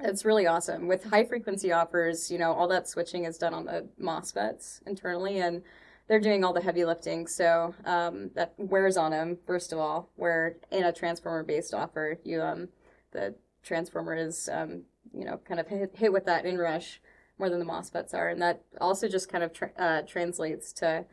it's 0.00 0.24
really 0.24 0.46
awesome 0.46 0.86
with 0.86 1.04
high 1.04 1.24
frequency 1.24 1.72
offers 1.72 2.30
you 2.30 2.38
know 2.38 2.52
all 2.52 2.68
that 2.68 2.88
switching 2.88 3.24
is 3.24 3.38
done 3.38 3.54
on 3.54 3.64
the 3.64 3.88
mosfets 4.00 4.80
internally 4.86 5.38
and 5.38 5.62
they're 6.08 6.20
doing 6.20 6.44
all 6.44 6.52
the 6.52 6.60
heavy 6.60 6.84
lifting 6.84 7.26
so 7.26 7.74
um, 7.84 8.30
that 8.34 8.52
wears 8.58 8.96
on 8.96 9.12
them 9.12 9.38
first 9.46 9.72
of 9.72 9.78
all 9.78 10.10
where 10.16 10.56
in 10.70 10.84
a 10.84 10.92
transformer 10.92 11.42
based 11.42 11.72
offer 11.72 12.18
you 12.24 12.42
um, 12.42 12.68
the 13.12 13.34
transformer 13.62 14.14
is 14.14 14.48
um, 14.52 14.82
you 15.14 15.24
know 15.24 15.38
kind 15.48 15.60
of 15.60 15.68
hit, 15.68 15.90
hit 15.94 16.12
with 16.12 16.26
that 16.26 16.44
inrush 16.44 17.00
more 17.38 17.50
than 17.50 17.58
the 17.58 17.64
mosfets 17.64 18.14
are 18.14 18.28
and 18.28 18.40
that 18.40 18.62
also 18.80 19.08
just 19.08 19.28
kind 19.30 19.44
of 19.44 19.52
tra- 19.52 19.72
uh, 19.78 20.02
translates 20.02 20.72
to 20.72 21.04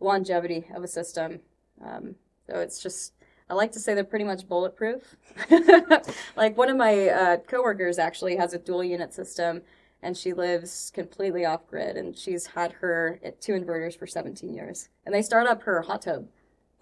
longevity 0.00 0.66
of 0.74 0.82
a 0.82 0.88
system 0.88 1.40
um, 1.84 2.14
so 2.46 2.58
it's 2.58 2.82
just 2.82 3.12
I 3.48 3.54
like 3.54 3.72
to 3.72 3.80
say 3.80 3.94
they're 3.94 4.04
pretty 4.04 4.24
much 4.24 4.46
bulletproof. 4.46 5.16
like 6.36 6.56
one 6.56 6.68
of 6.68 6.76
my 6.76 7.08
uh, 7.08 7.36
coworkers 7.38 7.98
actually 7.98 8.36
has 8.36 8.54
a 8.54 8.58
dual 8.60 8.84
unit 8.84 9.12
system, 9.12 9.62
and 10.04 10.16
she 10.16 10.32
lives 10.32 10.92
completely 10.94 11.44
off 11.44 11.66
grid, 11.66 11.96
and 11.96 12.16
she's 12.16 12.46
had 12.46 12.70
her 12.74 13.18
two 13.40 13.54
inverters 13.54 13.98
for 13.98 14.06
17 14.06 14.54
years, 14.54 14.88
and 15.04 15.12
they 15.12 15.20
start 15.20 15.48
up 15.48 15.62
her 15.64 15.82
hot 15.82 16.02
tub 16.02 16.28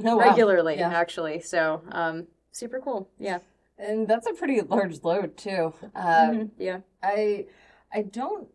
Oh, 0.04 0.16
wow. 0.18 0.28
regularly, 0.28 0.76
Yeah. 0.76 0.90
actually. 0.90 1.40
So 1.40 1.80
um, 1.90 2.26
super 2.52 2.80
cool. 2.80 3.08
Yeah. 3.18 3.38
And 3.78 4.06
that's 4.06 4.26
a 4.26 4.34
pretty 4.34 4.60
large 4.60 5.02
load 5.02 5.38
too. 5.38 5.72
Uh, 5.94 6.28
Mhm, 6.32 6.50
Yeah. 6.58 6.80
I 7.02 7.46
I 7.94 8.02
don't. 8.02 8.48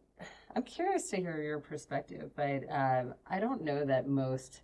I'm 0.55 0.63
curious 0.63 1.09
to 1.09 1.17
hear 1.17 1.41
your 1.41 1.59
perspective, 1.59 2.31
but 2.35 2.63
um, 2.69 3.15
I 3.27 3.39
don't 3.39 3.63
know 3.63 3.85
that 3.85 4.07
most 4.07 4.61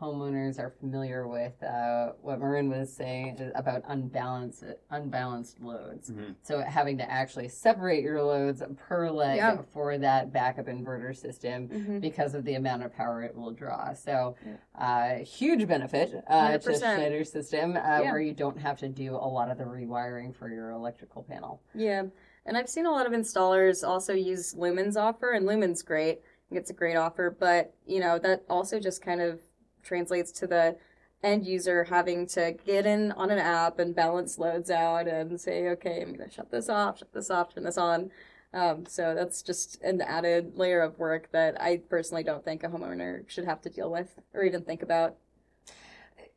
homeowners 0.00 0.58
are 0.58 0.68
familiar 0.68 1.28
with 1.28 1.62
uh, 1.62 2.12
what 2.20 2.40
Maren 2.40 2.68
was 2.68 2.92
saying 2.92 3.52
about 3.54 3.82
unbalanced 3.86 4.64
unbalanced 4.90 5.60
loads. 5.60 6.10
Mhm. 6.10 6.34
So 6.42 6.58
having 6.60 6.98
to 6.98 7.08
actually 7.08 7.48
separate 7.48 8.02
your 8.02 8.20
loads 8.20 8.62
per 8.76 9.08
leg 9.10 9.36
Yeah. 9.36 9.58
for 9.72 9.96
that 9.98 10.32
backup 10.32 10.66
inverter 10.66 11.16
system 11.16 11.68
Mhm. 11.68 12.00
because 12.00 12.34
of 12.34 12.44
the 12.44 12.54
amount 12.54 12.82
of 12.82 12.92
power 12.92 13.22
it 13.22 13.36
will 13.36 13.52
draw. 13.52 13.92
So, 13.92 14.34
Yeah. 14.44 14.56
uh, 14.74 15.24
huge 15.24 15.68
benefit 15.68 16.12
uh, 16.26 16.58
to 16.58 16.58
100%. 16.58 16.98
Schneider's 16.98 17.30
system 17.30 17.76
uh, 17.76 18.00
Yeah. 18.02 18.10
where 18.10 18.20
you 18.20 18.34
don't 18.34 18.58
have 18.58 18.78
to 18.78 18.88
do 18.88 19.14
a 19.14 19.28
lot 19.28 19.52
of 19.52 19.58
the 19.58 19.64
rewiring 19.64 20.34
for 20.34 20.48
your 20.48 20.70
electrical 20.70 21.22
panel. 21.22 21.60
Yeah, 21.74 22.06
and 22.46 22.56
I've 22.56 22.68
seen 22.68 22.86
a 22.86 22.90
lot 22.90 23.06
of 23.06 23.12
installers 23.12 23.86
also 23.86 24.12
use 24.14 24.54
Lumin's 24.54 24.96
offer, 24.96 25.32
and 25.32 25.46
Lumin's 25.46 25.82
great. 25.82 26.20
It's 26.50 26.70
a 26.70 26.74
great 26.74 26.96
offer, 26.96 27.34
but 27.38 27.74
you 27.86 28.00
know 28.00 28.18
that 28.18 28.44
also 28.48 28.78
just 28.78 29.02
kind 29.02 29.20
of 29.20 29.40
translates 29.82 30.30
to 30.32 30.46
the 30.46 30.76
end 31.22 31.46
user 31.46 31.84
having 31.84 32.26
to 32.26 32.52
get 32.66 32.84
in 32.84 33.12
on 33.12 33.30
an 33.30 33.38
app 33.38 33.78
and 33.78 33.94
balance 33.94 34.38
loads 34.38 34.70
out 34.70 35.06
and 35.06 35.40
say, 35.40 35.68
okay, 35.68 36.02
I'm 36.02 36.12
gonna 36.12 36.30
shut 36.30 36.50
this 36.50 36.68
off, 36.68 36.98
shut 36.98 37.12
this 37.12 37.30
off, 37.30 37.54
turn 37.54 37.64
this 37.64 37.78
on. 37.78 38.10
Um, 38.54 38.84
so 38.86 39.14
that's 39.14 39.42
just 39.42 39.80
an 39.82 40.02
added 40.02 40.52
layer 40.56 40.82
of 40.82 40.98
work 40.98 41.30
that 41.32 41.60
I 41.60 41.78
personally 41.88 42.22
don't 42.22 42.44
think 42.44 42.62
a 42.62 42.68
homeowner 42.68 43.28
should 43.28 43.46
have 43.46 43.62
to 43.62 43.70
deal 43.70 43.90
with 43.90 44.20
or 44.34 44.42
even 44.42 44.62
think 44.62 44.82
about. 44.82 45.16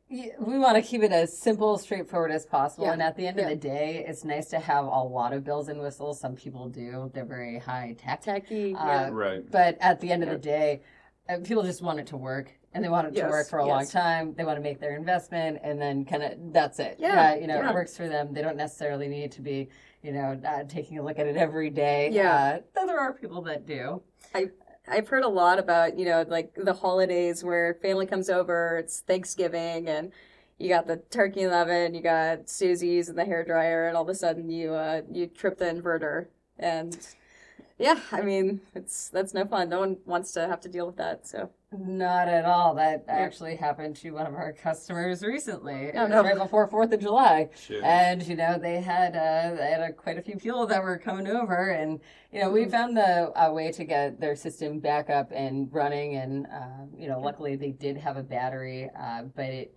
Yeah, 0.08 0.28
we 0.38 0.56
want 0.58 0.76
to 0.76 0.82
keep 0.82 1.02
it 1.02 1.10
as 1.10 1.36
simple, 1.36 1.78
straightforward 1.78 2.30
as 2.30 2.46
possible. 2.46 2.86
Yeah. 2.86 2.92
And 2.92 3.02
at 3.02 3.16
the 3.16 3.26
end 3.26 3.38
Yeah. 3.38 3.44
of 3.44 3.50
the 3.50 3.56
day, 3.56 4.04
it's 4.06 4.24
nice 4.24 4.46
to 4.50 4.60
have 4.60 4.84
a 4.84 4.88
lot 5.02 5.32
of 5.32 5.42
bells 5.42 5.68
and 5.68 5.80
whistles. 5.80 6.20
Some 6.20 6.36
people 6.36 6.68
do; 6.68 7.10
they're 7.12 7.24
very 7.24 7.58
high 7.58 7.96
tech. 7.98 8.22
Techie, 8.22 8.74
Uh, 8.74 8.86
yeah. 8.86 9.08
Right. 9.10 9.50
But 9.50 9.76
at 9.80 10.00
the 10.00 10.12
end 10.12 10.22
of 10.22 10.28
the 10.30 10.38
day, 10.38 10.82
uh, 11.28 11.38
people 11.42 11.64
just 11.64 11.82
want 11.82 11.98
it 11.98 12.06
to 12.08 12.16
work, 12.16 12.52
and 12.72 12.84
they 12.84 12.88
want 12.88 13.08
it 13.08 13.16
to 13.20 13.26
work 13.26 13.48
for 13.48 13.58
a 13.58 13.66
long 13.66 13.84
time. 13.84 14.32
They 14.34 14.44
want 14.44 14.58
to 14.58 14.62
make 14.62 14.78
their 14.78 14.94
investment, 14.94 15.58
and 15.64 15.80
then 15.80 16.04
kind 16.04 16.22
of 16.22 16.52
that's 16.52 16.78
it. 16.78 16.96
Yeah, 17.00 17.32
Uh, 17.32 17.34
you 17.34 17.48
know, 17.48 17.56
yeah. 17.56 17.70
it 17.70 17.74
works 17.74 17.96
for 17.96 18.06
them. 18.06 18.32
They 18.32 18.42
don't 18.42 18.56
necessarily 18.56 19.08
need 19.08 19.32
to 19.32 19.42
be, 19.42 19.70
you 20.02 20.12
know, 20.12 20.40
uh, 20.46 20.62
taking 20.68 20.98
a 20.98 21.02
look 21.02 21.18
at 21.18 21.26
it 21.26 21.36
every 21.36 21.70
day. 21.70 22.10
Yeah. 22.12 22.58
Uh, 22.58 22.60
though 22.76 22.86
there 22.86 23.00
are 23.00 23.12
people 23.12 23.42
that 23.42 23.66
do. 23.66 24.02
I've 24.88 25.08
heard 25.08 25.24
a 25.24 25.28
lot 25.28 25.58
about, 25.58 25.98
you 25.98 26.04
know, 26.04 26.24
like 26.28 26.54
the 26.54 26.74
holidays 26.74 27.42
where 27.42 27.74
family 27.82 28.06
comes 28.06 28.30
over, 28.30 28.78
it's 28.78 29.00
Thanksgiving, 29.00 29.88
and 29.88 30.12
you 30.58 30.68
got 30.68 30.86
the 30.86 30.98
turkey 31.10 31.42
in 31.42 31.50
the 31.50 31.58
oven, 31.58 31.94
you 31.94 32.02
got 32.02 32.48
Susie's 32.48 33.08
and 33.08 33.18
the 33.18 33.24
hair 33.24 33.44
dryer, 33.44 33.88
and 33.88 33.96
all 33.96 34.04
of 34.04 34.08
a 34.08 34.14
sudden 34.14 34.48
you 34.48 34.74
uh, 34.74 35.02
you 35.10 35.26
trip 35.26 35.58
the 35.58 35.64
inverter, 35.66 36.26
and 36.58 36.96
yeah, 37.78 38.00
I 38.12 38.22
mean 38.22 38.60
it's 38.74 39.08
that's 39.10 39.34
no 39.34 39.44
fun. 39.44 39.68
No 39.68 39.80
one 39.80 39.98
wants 40.06 40.32
to 40.32 40.46
have 40.46 40.60
to 40.60 40.68
deal 40.68 40.86
with 40.86 40.96
that. 40.96 41.26
So 41.26 41.50
Not 41.72 42.28
at 42.28 42.44
all. 42.46 42.74
That 42.74 43.04
Yeah. 43.06 43.14
actually 43.16 43.56
happened 43.56 43.96
to 43.96 44.10
one 44.12 44.26
of 44.26 44.34
our 44.34 44.52
customers 44.52 45.22
recently. 45.22 45.92
Oh, 45.94 46.06
no. 46.06 46.22
right 46.22 46.38
before 46.38 46.66
Fourth 46.68 46.92
of 46.92 47.00
July. 47.00 47.50
Shoot. 47.54 47.82
And 47.84 48.26
you 48.26 48.36
know 48.36 48.58
they 48.58 48.80
had 48.80 49.14
uh, 49.16 49.56
they 49.56 49.70
had 49.70 49.80
uh, 49.82 49.92
quite 49.92 50.16
a 50.18 50.22
few 50.22 50.36
people 50.36 50.66
that 50.66 50.82
were 50.82 50.96
coming 50.98 51.26
over, 51.26 51.70
and 51.70 52.00
you 52.32 52.40
know 52.40 52.50
we 52.50 52.64
Mhm. 52.64 52.70
found 52.70 52.96
the 52.96 53.32
a 53.36 53.52
way 53.52 53.70
to 53.72 53.84
get 53.84 54.20
their 54.20 54.36
system 54.36 54.78
back 54.78 55.10
up 55.10 55.30
and 55.34 55.68
running, 55.72 56.14
and 56.16 56.46
uh, 56.46 56.86
you 56.96 57.08
know 57.08 57.20
luckily 57.20 57.56
they 57.56 57.72
did 57.72 57.96
have 57.98 58.16
a 58.16 58.22
battery, 58.22 58.88
uh, 58.98 59.22
but 59.34 59.46
it 59.46 59.74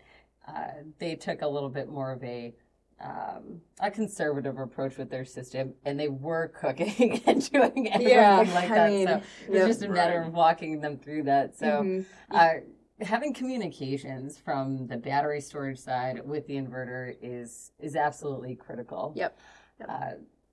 uh, 0.47 0.71
they 0.99 1.15
took 1.15 1.41
a 1.41 1.47
little 1.47 1.69
bit 1.69 1.89
more 1.89 2.11
of 2.11 2.23
a 2.23 2.53
um, 3.01 3.61
a 3.79 3.89
conservative 3.89 4.57
approach 4.57 4.97
with 4.97 5.09
their 5.09 5.25
system, 5.25 5.73
and 5.85 5.99
they 5.99 6.09
were 6.09 6.49
cooking 6.49 7.21
and 7.25 7.49
doing 7.51 7.91
everything 7.91 8.13
yeah, 8.15 8.37
like 8.53 8.69
that. 8.69 8.89
Mean, 8.89 9.07
so 9.07 9.21
it's 9.47 9.55
yep. 9.55 9.67
just 9.67 9.83
a 9.83 9.89
matter 9.89 10.19
Right. 10.19 10.27
of 10.27 10.33
walking 10.33 10.81
them 10.81 10.97
through 10.97 11.23
that. 11.23 11.55
So 11.55 11.83
Mhm. 11.83 12.05
uh, 12.31 12.53
having 13.01 13.33
communications 13.33 14.37
from 14.37 14.87
the 14.87 14.97
battery 14.97 15.39
storage 15.41 15.79
side 15.79 16.25
with 16.25 16.45
the 16.47 16.55
inverter 16.55 17.15
is 17.21 17.71
is 17.79 17.95
absolutely 17.95 18.55
critical. 18.55 19.13
Yep. 19.15 19.37
Yep. 19.79 19.89
Uh, 19.89 20.11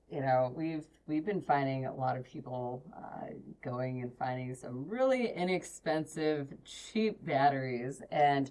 you 0.08 0.20
know, 0.20 0.52
we've 0.54 0.86
we've 1.08 1.24
been 1.26 1.42
finding 1.42 1.86
a 1.86 1.94
lot 1.94 2.16
of 2.16 2.24
people 2.24 2.84
uh, 2.96 3.26
going 3.62 4.02
and 4.02 4.12
finding 4.16 4.54
some 4.54 4.88
really 4.88 5.32
inexpensive, 5.32 6.54
cheap 6.64 7.24
batteries, 7.24 8.02
and 8.10 8.50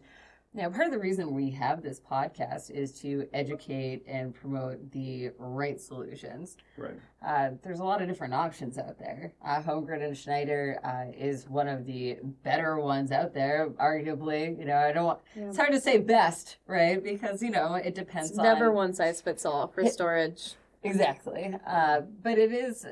you 0.55 0.61
know, 0.61 0.69
part 0.69 0.85
of 0.85 0.91
the 0.93 0.99
reason 0.99 1.33
we 1.33 1.49
have 1.51 1.81
this 1.81 1.99
podcast 1.99 2.71
is 2.71 2.97
to 3.01 3.27
educate 3.33 4.03
and 4.07 4.33
promote 4.33 4.89
the 4.91 5.31
right 5.37 5.79
solutions. 5.81 6.55
Right. 6.77 6.97
Uh, 7.25 7.51
there's 7.61 7.79
a 7.79 7.83
lot 7.83 8.01
of 8.01 8.07
different 8.07 8.33
options 8.33 8.77
out 8.77 8.97
there. 8.97 9.33
Uh, 9.43 9.61
HomeGrid 9.61 10.01
and 10.01 10.17
Schneider 10.17 10.79
uh, 10.83 11.11
is 11.17 11.49
one 11.49 11.67
of 11.67 11.85
the 11.85 12.17
better 12.43 12.79
ones 12.79 13.11
out 13.11 13.33
there, 13.33 13.69
arguably. 13.81 14.57
You 14.57 14.65
know, 14.65 14.77
I 14.77 14.93
don't 14.93 15.05
want, 15.05 15.19
Yeah. 15.35 15.47
it's 15.49 15.57
hard 15.57 15.73
to 15.73 15.79
say 15.81 15.97
best, 15.97 16.57
right? 16.67 17.03
Because, 17.03 17.43
you 17.43 17.49
know, 17.49 17.73
it 17.75 17.93
depends 17.93 18.29
It's 18.29 18.39
on. 18.39 18.45
never 18.45 18.71
one 18.71 18.93
size 18.93 19.19
fits 19.21 19.45
all 19.45 19.67
for 19.67 19.81
Yeah. 19.81 19.89
storage. 19.89 20.55
Exactly. 20.83 21.53
Uh, 21.67 22.01
but 22.21 22.37
it 22.37 22.53
is 22.53 22.85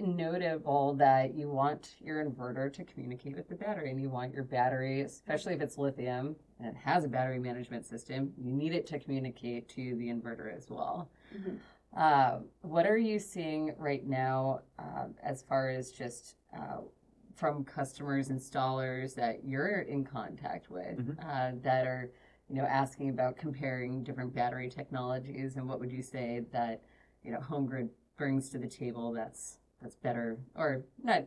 notable 0.00 0.94
that 0.94 1.34
you 1.34 1.48
want 1.48 1.96
your 2.00 2.24
inverter 2.24 2.72
to 2.72 2.84
communicate 2.84 3.36
with 3.36 3.48
the 3.48 3.54
battery 3.54 3.90
and 3.90 4.00
you 4.00 4.08
want 4.08 4.32
your 4.32 4.44
battery, 4.44 5.02
especially 5.02 5.54
if 5.54 5.60
it's 5.60 5.76
lithium 5.78 6.36
and 6.58 6.68
it 6.68 6.76
has 6.76 7.04
a 7.04 7.08
battery 7.08 7.38
management 7.38 7.84
system, 7.84 8.32
you 8.38 8.52
need 8.52 8.72
it 8.72 8.86
to 8.86 8.98
communicate 8.98 9.68
to 9.68 9.94
the 9.96 10.08
inverter 10.08 10.56
as 10.56 10.70
well. 10.70 11.10
Mhm. 11.34 11.58
Uh, 11.94 12.38
what 12.62 12.86
are 12.86 12.96
you 12.96 13.18
seeing 13.18 13.74
right 13.76 14.06
now 14.06 14.60
uh, 14.78 15.08
as 15.22 15.42
far 15.42 15.68
as 15.68 15.92
just 15.92 16.36
uh, 16.56 16.78
from 17.34 17.64
customers, 17.64 18.28
installers 18.28 19.14
that 19.14 19.44
you're 19.44 19.80
in 19.80 20.04
contact 20.04 20.70
with 20.70 20.98
Mhm. 20.98 21.18
uh, 21.24 21.52
that 21.62 21.86
are, 21.86 22.10
you 22.48 22.54
know, 22.56 22.64
asking 22.64 23.08
about 23.10 23.36
comparing 23.36 24.02
different 24.04 24.34
battery 24.34 24.68
technologies, 24.68 25.56
and 25.56 25.68
what 25.68 25.80
would 25.80 25.92
you 25.92 26.02
say 26.02 26.40
that, 26.50 26.82
you 27.22 27.30
know, 27.32 27.38
HomeGrid 27.40 27.90
brings 28.16 28.48
to 28.50 28.58
the 28.58 28.68
table 28.68 29.12
that's 29.12 29.58
that's 29.82 29.96
better, 29.96 30.38
or 30.54 30.82
not, 31.02 31.24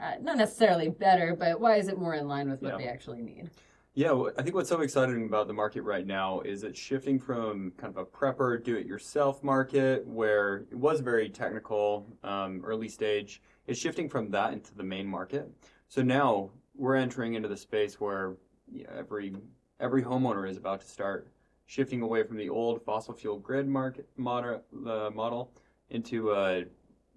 uh, 0.00 0.14
not 0.20 0.36
necessarily 0.36 0.88
better, 0.88 1.36
but 1.38 1.60
why 1.60 1.76
is 1.76 1.88
it 1.88 1.98
more 1.98 2.14
in 2.14 2.26
line 2.26 2.50
with 2.50 2.62
what 2.62 2.72
Yeah. 2.72 2.78
they 2.78 2.88
actually 2.88 3.22
need? 3.22 3.50
Yeah, 3.94 4.12
well, 4.12 4.32
I 4.38 4.42
think 4.42 4.54
what's 4.54 4.68
so 4.68 4.80
exciting 4.80 5.26
about 5.26 5.48
the 5.48 5.52
market 5.52 5.82
right 5.82 6.06
now 6.06 6.40
is 6.40 6.62
it's 6.62 6.78
shifting 6.78 7.18
from 7.18 7.72
kind 7.76 7.90
of 7.90 7.96
a 7.96 8.04
prepper, 8.06 8.62
do-it-yourself 8.62 9.42
market 9.42 10.06
where 10.06 10.66
it 10.70 10.76
was 10.76 11.00
very 11.00 11.28
technical, 11.28 12.06
um, 12.22 12.62
early 12.64 12.88
stage. 12.88 13.42
It's 13.66 13.78
shifting 13.78 14.08
from 14.08 14.30
that 14.30 14.52
into 14.52 14.72
the 14.74 14.84
main 14.84 15.06
market. 15.06 15.50
So 15.88 16.02
now 16.02 16.50
we're 16.76 16.94
entering 16.94 17.34
into 17.34 17.48
the 17.48 17.56
space 17.56 18.00
where 18.00 18.36
you 18.70 18.84
know, 18.84 18.90
every 18.96 19.34
every 19.80 20.02
homeowner 20.02 20.48
is 20.48 20.56
about 20.56 20.80
to 20.80 20.86
start 20.86 21.28
shifting 21.66 22.02
away 22.02 22.22
from 22.22 22.36
the 22.36 22.48
old 22.48 22.82
fossil 22.84 23.14
fuel 23.14 23.38
grid 23.38 23.66
market 23.68 24.08
model, 24.16 24.62
uh, 24.86 25.10
model 25.10 25.52
into 25.90 26.30
uh, 26.30 26.62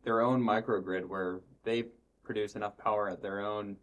their 0.03 0.21
own 0.21 0.41
microgrid 0.41 1.05
where 1.05 1.41
they 1.63 1.85
produce 2.23 2.55
enough 2.55 2.77
power 2.77 3.09
at 3.09 3.21
their 3.21 3.41
own 3.41 3.75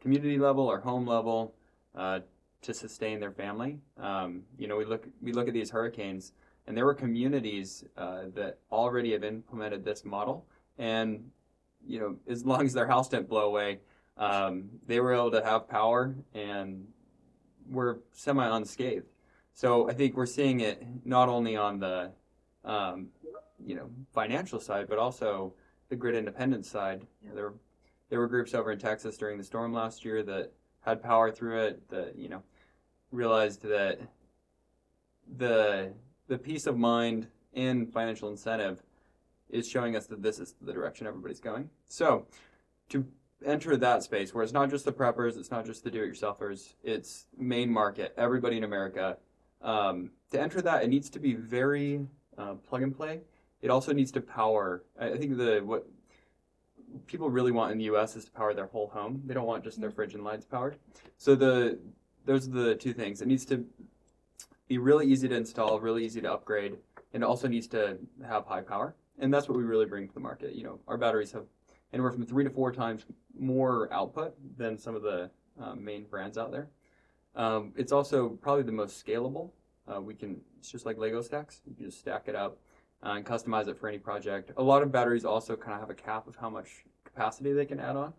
community 0.00 0.38
level 0.38 0.66
or 0.66 0.80
home 0.80 1.06
level 1.06 1.54
uh, 1.94 2.20
to 2.62 2.74
sustain 2.74 3.20
their 3.20 3.32
family. 3.32 3.78
Um, 3.98 4.42
you 4.58 4.66
know, 4.68 4.76
we 4.76 4.84
look 4.84 5.06
we 5.22 5.32
look 5.32 5.48
at 5.48 5.54
these 5.54 5.70
hurricanes, 5.70 6.32
and 6.66 6.76
there 6.76 6.84
were 6.84 6.94
communities 6.94 7.84
uh, 7.96 8.22
that 8.34 8.58
already 8.70 9.12
have 9.12 9.24
implemented 9.24 9.84
this 9.84 10.04
model, 10.04 10.46
and 10.78 11.30
you 11.86 12.00
know, 12.00 12.16
as 12.28 12.44
long 12.44 12.66
as 12.66 12.72
their 12.72 12.86
house 12.86 13.08
didn't 13.08 13.28
blow 13.28 13.46
away, 13.46 13.78
um, 14.16 14.68
they 14.86 15.00
were 15.00 15.14
able 15.14 15.30
to 15.30 15.44
have 15.44 15.68
power 15.68 16.14
and 16.34 16.86
were 17.70 18.00
semi 18.12 18.46
unscathed. 18.56 19.06
So 19.52 19.88
I 19.88 19.92
think 19.92 20.16
we're 20.16 20.26
seeing 20.26 20.60
it 20.60 20.82
not 21.04 21.28
only 21.28 21.56
on 21.56 21.80
the 21.80 22.12
um, 22.64 23.08
you 23.68 23.74
know 23.74 23.90
financial 24.14 24.58
side, 24.58 24.86
but 24.88 24.98
also 24.98 25.52
the 25.90 25.96
grid 25.96 26.14
independence 26.14 26.68
side. 26.70 27.06
There 27.34 27.52
there 28.08 28.18
were 28.18 28.26
groups 28.26 28.54
over 28.54 28.72
in 28.72 28.78
Texas 28.78 29.18
during 29.18 29.36
the 29.36 29.44
storm 29.44 29.74
last 29.74 30.04
year 30.04 30.22
that 30.22 30.52
had 30.80 31.02
power 31.02 31.30
through 31.30 31.60
it 31.60 31.88
that 31.90 32.16
you 32.16 32.30
know 32.30 32.42
realized 33.12 33.62
that 33.62 34.00
the 35.36 35.92
the 36.28 36.38
peace 36.38 36.66
of 36.66 36.78
mind 36.78 37.28
and 37.52 37.92
financial 37.92 38.30
incentive 38.30 38.82
is 39.50 39.68
showing 39.68 39.96
us 39.96 40.06
that 40.06 40.22
this 40.22 40.38
is 40.38 40.54
the 40.62 40.72
direction 40.72 41.06
everybody's 41.06 41.40
going. 41.40 41.68
So 41.86 42.26
to 42.88 43.06
enter 43.44 43.76
that 43.76 44.02
space 44.02 44.34
where 44.34 44.42
it's 44.44 44.52
not 44.52 44.70
just 44.70 44.84
the 44.84 44.92
preppers, 44.92 45.38
it's 45.38 45.50
not 45.50 45.64
just 45.64 45.84
the 45.84 45.90
do-it-yourselfers, 45.90 46.74
it's 46.82 47.26
main 47.38 47.70
market, 47.70 48.12
everybody 48.18 48.58
in 48.58 48.64
America. 48.64 49.16
Um, 49.62 50.10
to 50.32 50.40
enter 50.40 50.60
that, 50.62 50.84
it 50.84 50.88
needs 50.88 51.08
to 51.10 51.18
be 51.18 51.34
very 51.34 52.06
uh, 52.36 52.54
plug 52.54 52.82
and 52.82 52.94
play. 52.94 53.20
It 53.60 53.70
also 53.70 53.92
needs 53.92 54.12
to 54.12 54.20
power. 54.20 54.84
I 54.98 55.16
think 55.16 55.36
the 55.36 55.60
what 55.64 55.86
people 57.06 57.28
really 57.30 57.52
want 57.52 57.72
in 57.72 57.78
the 57.78 57.84
U.S. 57.84 58.16
is 58.16 58.24
to 58.26 58.30
power 58.30 58.54
their 58.54 58.66
whole 58.66 58.88
home. 58.88 59.22
They 59.26 59.34
don't 59.34 59.46
want 59.46 59.64
just 59.64 59.80
their 59.80 59.90
fridge 59.90 60.14
and 60.14 60.24
lights 60.24 60.44
powered. 60.44 60.76
So 61.16 61.34
the 61.34 61.78
those 62.24 62.46
are 62.46 62.50
the 62.50 62.74
two 62.74 62.92
things. 62.92 63.20
It 63.20 63.28
needs 63.28 63.44
to 63.46 63.64
be 64.68 64.78
really 64.78 65.06
easy 65.06 65.28
to 65.28 65.34
install, 65.34 65.80
really 65.80 66.04
easy 66.04 66.20
to 66.20 66.32
upgrade, 66.32 66.76
and 67.12 67.22
it 67.22 67.26
also 67.26 67.48
needs 67.48 67.66
to 67.68 67.98
have 68.26 68.46
high 68.46 68.60
power, 68.60 68.94
and 69.18 69.32
that's 69.32 69.48
what 69.48 69.56
we 69.56 69.64
really 69.64 69.86
bring 69.86 70.06
to 70.06 70.14
the 70.14 70.20
market. 70.20 70.54
You 70.54 70.64
know, 70.64 70.78
our 70.86 70.98
batteries 70.98 71.32
have 71.32 71.44
anywhere 71.92 72.12
from 72.12 72.26
three 72.26 72.44
to 72.44 72.50
four 72.50 72.70
times 72.70 73.06
more 73.38 73.92
output 73.92 74.34
than 74.56 74.78
some 74.78 74.94
of 74.94 75.02
the 75.02 75.30
um, 75.60 75.82
main 75.82 76.04
brands 76.04 76.36
out 76.36 76.52
there. 76.52 76.68
Um, 77.34 77.72
it's 77.76 77.92
also 77.92 78.30
probably 78.30 78.64
the 78.64 78.72
most 78.72 79.04
scalable. 79.04 79.50
Uh, 79.90 80.00
we 80.00 80.14
can, 80.14 80.40
it's 80.58 80.70
just 80.70 80.84
like 80.84 80.98
Lego 80.98 81.22
stacks. 81.22 81.62
You 81.66 81.74
can 81.74 81.86
just 81.86 82.00
stack 82.00 82.24
it 82.26 82.34
up 82.34 82.58
uh, 83.04 83.10
and 83.10 83.24
customize 83.24 83.68
it 83.68 83.78
for 83.78 83.88
any 83.88 83.98
project. 83.98 84.52
A 84.56 84.62
lot 84.62 84.82
of 84.82 84.90
batteries 84.90 85.24
also 85.24 85.56
kind 85.56 85.74
of 85.74 85.80
have 85.80 85.90
a 85.90 85.94
cap 85.94 86.26
of 86.26 86.36
how 86.36 86.50
much 86.50 86.84
capacity 87.04 87.52
they 87.52 87.66
can 87.66 87.80
add 87.80 87.96
on. 87.96 88.12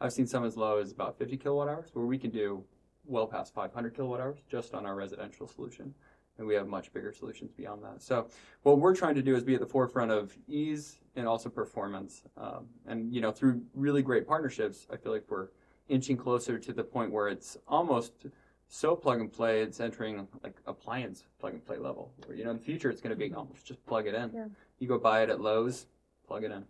I've 0.00 0.12
seen 0.12 0.26
some 0.26 0.44
as 0.44 0.56
low 0.56 0.78
as 0.78 0.92
about 0.92 1.18
50 1.18 1.36
kilowatt 1.36 1.68
hours, 1.68 1.90
where 1.92 2.06
we 2.06 2.18
can 2.18 2.30
do 2.30 2.64
well 3.06 3.26
past 3.26 3.54
500 3.54 3.94
kilowatt 3.94 4.20
hours 4.20 4.38
just 4.48 4.74
on 4.74 4.86
our 4.86 4.94
residential 4.94 5.46
solution. 5.46 5.94
And 6.36 6.46
we 6.48 6.54
have 6.54 6.66
much 6.66 6.92
bigger 6.92 7.12
solutions 7.12 7.52
beyond 7.52 7.84
that. 7.84 8.02
So, 8.02 8.26
what 8.64 8.80
we're 8.80 8.96
trying 8.96 9.14
to 9.14 9.22
do 9.22 9.36
is 9.36 9.44
be 9.44 9.54
at 9.54 9.60
the 9.60 9.66
forefront 9.66 10.10
of 10.10 10.36
ease 10.48 10.98
and 11.14 11.28
also 11.28 11.48
performance. 11.48 12.22
Um, 12.36 12.66
and, 12.88 13.14
you 13.14 13.20
know, 13.20 13.30
through 13.30 13.62
really 13.72 14.02
great 14.02 14.26
partnerships, 14.26 14.88
I 14.92 14.96
feel 14.96 15.12
like 15.12 15.22
we're 15.28 15.48
inching 15.88 16.16
closer 16.16 16.58
to 16.58 16.72
the 16.72 16.82
point 16.82 17.12
where 17.12 17.28
it's 17.28 17.56
almost 17.68 18.26
so 18.74 18.96
plug 18.96 19.20
and 19.20 19.32
play, 19.32 19.62
it's 19.62 19.78
entering 19.78 20.26
like 20.42 20.56
appliance 20.66 21.22
plug 21.38 21.52
and 21.52 21.64
play 21.64 21.76
level. 21.78 22.12
Where, 22.26 22.36
you 22.36 22.42
know, 22.44 22.50
in 22.50 22.56
the 22.56 22.62
future, 22.62 22.90
it's 22.90 23.00
going 23.00 23.16
to 23.16 23.16
be 23.16 23.32
almost 23.32 23.64
just 23.64 23.84
plug 23.86 24.08
it 24.08 24.14
in. 24.16 24.32
Yeah. 24.34 24.46
You 24.80 24.88
go 24.88 24.98
buy 24.98 25.22
it 25.22 25.30
at 25.30 25.40
Lowe's, 25.40 25.86
plug 26.26 26.42
it 26.42 26.50
in. 26.50 26.64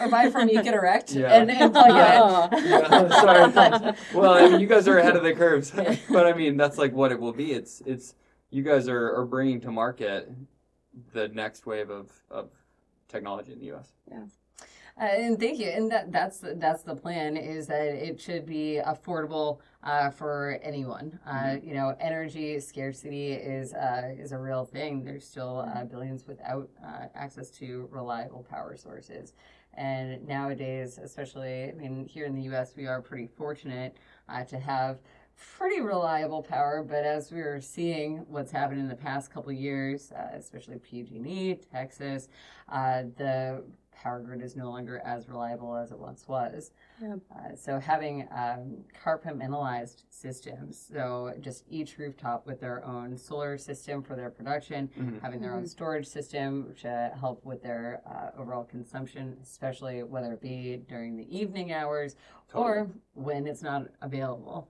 Or 0.00 0.08
buy 0.08 0.30
from 0.30 0.48
EcoDirect 0.56 1.14
Yeah. 1.14 1.34
and, 1.34 1.50
and 1.50 1.72
plug 1.74 1.90
Oh. 1.90 2.48
it 2.50 2.58
in. 2.64 2.64
Yeah, 2.70 3.08
sorry. 3.10 3.94
Well, 4.14 4.32
I 4.32 4.48
mean, 4.48 4.60
you 4.60 4.66
guys 4.66 4.88
are 4.88 4.96
ahead 4.96 5.14
of 5.14 5.22
the 5.22 5.34
curves, 5.34 5.70
but 6.10 6.26
I 6.26 6.32
mean, 6.32 6.56
that's 6.56 6.78
like 6.78 6.94
what 6.94 7.12
it 7.12 7.20
will 7.20 7.34
be. 7.34 7.52
It's 7.52 7.82
it's 7.84 8.14
you 8.48 8.62
guys 8.62 8.88
are, 8.88 9.14
are 9.14 9.26
bringing 9.26 9.60
to 9.60 9.70
market 9.70 10.32
the 11.12 11.28
next 11.28 11.66
wave 11.66 11.90
of, 11.90 12.10
of 12.30 12.50
technology 13.08 13.52
in 13.52 13.58
the 13.58 13.66
U.S. 13.66 13.92
Uh, 14.98 15.04
and 15.04 15.38
thank 15.40 15.58
you. 15.58 15.68
And 15.68 15.90
that 15.90 16.12
that's 16.12 16.38
the, 16.38 16.54
that's 16.54 16.82
the 16.82 16.94
plan 16.94 17.36
is 17.36 17.66
that 17.68 17.82
it 17.86 18.20
should 18.20 18.46
be 18.46 18.80
affordable 18.84 19.58
uh, 19.82 20.10
for 20.10 20.58
anyone. 20.62 21.18
Uh, 21.26 21.56
You 21.62 21.74
know, 21.74 21.96
energy 22.00 22.60
scarcity 22.60 23.32
is 23.32 23.72
uh, 23.74 24.14
is 24.18 24.32
a 24.32 24.38
real 24.38 24.64
thing. 24.64 25.04
There's 25.04 25.26
still 25.26 25.60
uh, 25.74 25.84
billions 25.84 26.26
without 26.26 26.68
uh, 26.84 27.06
access 27.14 27.50
to 27.58 27.88
reliable 27.90 28.44
power 28.48 28.76
sources. 28.76 29.32
And 29.74 30.26
nowadays, 30.26 30.98
especially, 30.98 31.68
I 31.70 31.72
mean, 31.72 32.04
here 32.04 32.26
in 32.26 32.34
the 32.34 32.42
U.S., 32.42 32.74
we 32.76 32.86
are 32.86 33.00
pretty 33.00 33.28
fortunate 33.28 33.96
uh, 34.28 34.44
to 34.44 34.58
have 34.58 34.98
pretty 35.56 35.80
reliable 35.80 36.42
power. 36.42 36.82
But 36.82 37.04
as 37.04 37.30
we 37.32 37.40
are 37.40 37.60
seeing 37.60 38.18
what's 38.28 38.50
happened 38.52 38.80
in 38.80 38.88
the 38.88 38.96
past 38.96 39.32
couple 39.32 39.52
years, 39.52 40.12
uh, 40.12 40.30
especially 40.34 40.78
PG&E, 40.78 41.54
Texas, 41.72 42.28
uh, 42.68 43.04
the 43.16 43.62
power 44.00 44.20
grid 44.20 44.40
is 44.42 44.56
no 44.56 44.70
longer 44.70 45.00
as 45.04 45.28
reliable 45.28 45.76
as 45.76 45.90
it 45.92 45.98
once 45.98 46.26
was. 46.26 46.70
Yeah. 47.02 47.16
Uh, 47.34 47.54
so 47.54 47.78
having 47.78 48.26
um, 48.34 48.78
compartmentalized 49.04 50.04
systems, 50.08 50.88
so 50.92 51.34
just 51.40 51.64
each 51.68 51.98
rooftop 51.98 52.46
with 52.46 52.60
their 52.60 52.84
own 52.84 53.16
solar 53.18 53.58
system 53.58 54.02
for 54.02 54.16
their 54.16 54.30
production, 54.30 54.88
Mhm. 54.98 55.20
having 55.20 55.40
their 55.40 55.54
own 55.54 55.66
storage 55.66 56.06
system 56.06 56.74
to 56.80 57.12
help 57.18 57.44
with 57.44 57.62
their 57.62 58.00
uh, 58.06 58.40
overall 58.40 58.64
consumption, 58.64 59.36
especially 59.42 60.02
whether 60.02 60.32
it 60.32 60.40
be 60.40 60.78
during 60.88 61.16
the 61.16 61.28
evening 61.36 61.72
hours 61.72 62.16
or 62.54 62.88
when 63.14 63.46
it's 63.46 63.62
not 63.62 63.88
available. 64.00 64.68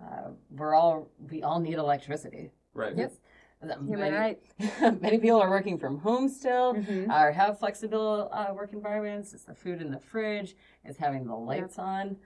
Uh, 0.00 0.30
we're 0.50 0.74
all 0.74 1.08
we 1.30 1.42
all 1.42 1.60
need 1.60 1.74
electricity. 1.74 2.50
right. 2.72 2.96
Yes. 2.96 3.18
You're 3.62 3.98
Many, 3.98 4.16
right. 4.16 4.38
many 5.02 5.18
people 5.18 5.40
are 5.40 5.50
working 5.50 5.78
from 5.78 5.98
home 5.98 6.28
still 6.28 6.74
Mhm. 6.74 7.08
or 7.14 7.30
have 7.32 7.58
flexible 7.58 8.30
uh, 8.32 8.52
work 8.54 8.72
environments. 8.72 9.34
It's 9.34 9.44
the 9.44 9.54
food 9.54 9.82
in 9.82 9.90
the 9.90 10.00
fridge. 10.00 10.56
It's 10.84 10.96
having 10.98 11.26
the 11.26 11.36
lights 11.36 11.78
on. 11.78 12.16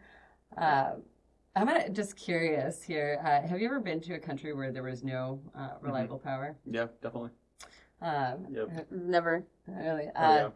Uh, 0.57 0.93
I'm 1.57 1.67
gonna, 1.67 1.89
just 1.91 2.17
curious 2.17 2.83
here. 2.83 3.21
Uh, 3.25 3.47
have 3.49 3.61
you 3.61 3.67
ever 3.67 3.81
been 3.81 4.01
to 4.03 4.15
a 4.15 4.19
country 4.19 4.53
where 4.53 4.71
there 4.71 4.83
was 4.85 5.03
no 5.03 5.41
uh, 5.57 5.71
reliable 5.81 6.19
power? 6.19 6.57
Yeah, 6.65 6.87
definitely. 7.03 7.31
Um, 8.01 8.47
Yep. 8.51 8.87
Never. 8.93 9.45
Really? 9.67 10.09
Oh, 10.15 10.23
Uh, 10.23 10.51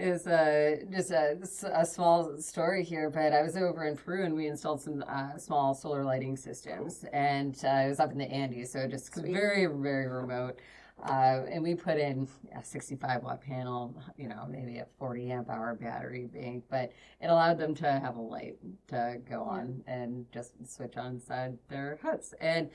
is 0.00 0.26
uh, 0.26 0.76
just 0.90 1.10
a, 1.10 1.38
a 1.72 1.84
small 1.84 2.38
story 2.38 2.82
here, 2.82 3.10
but 3.10 3.32
I 3.32 3.42
was 3.42 3.56
over 3.56 3.84
in 3.84 3.96
Peru 3.96 4.24
and 4.24 4.34
we 4.34 4.46
installed 4.46 4.80
some 4.80 5.04
uh, 5.06 5.36
small 5.36 5.74
solar 5.74 6.04
lighting 6.04 6.36
systems, 6.36 7.04
and 7.12 7.54
uh, 7.64 7.68
it 7.68 7.88
was 7.88 8.00
up 8.00 8.10
in 8.12 8.18
the 8.18 8.30
Andes, 8.30 8.72
so 8.72 8.86
just 8.88 9.14
Sweet. 9.14 9.32
very 9.32 9.66
very 9.66 10.08
remote. 10.08 10.58
Uh, 11.02 11.44
and 11.50 11.62
we 11.62 11.74
put 11.74 11.96
in 11.96 12.28
a 12.54 12.62
65 12.62 13.22
watt 13.22 13.40
panel, 13.40 13.94
you 14.18 14.28
know, 14.28 14.46
maybe 14.48 14.78
a 14.78 14.86
40 14.98 15.32
amp 15.32 15.48
hour 15.48 15.74
battery 15.74 16.26
bank, 16.26 16.64
but 16.70 16.92
it 17.22 17.28
allowed 17.28 17.56
them 17.56 17.74
to 17.74 17.90
have 17.90 18.16
a 18.16 18.20
light 18.20 18.56
to 18.88 19.16
go 19.28 19.42
on 19.42 19.82
and 19.86 20.26
just 20.30 20.52
switch 20.68 20.98
on 20.98 21.14
inside 21.14 21.56
their 21.68 21.98
huts. 22.02 22.34
And 22.38 22.68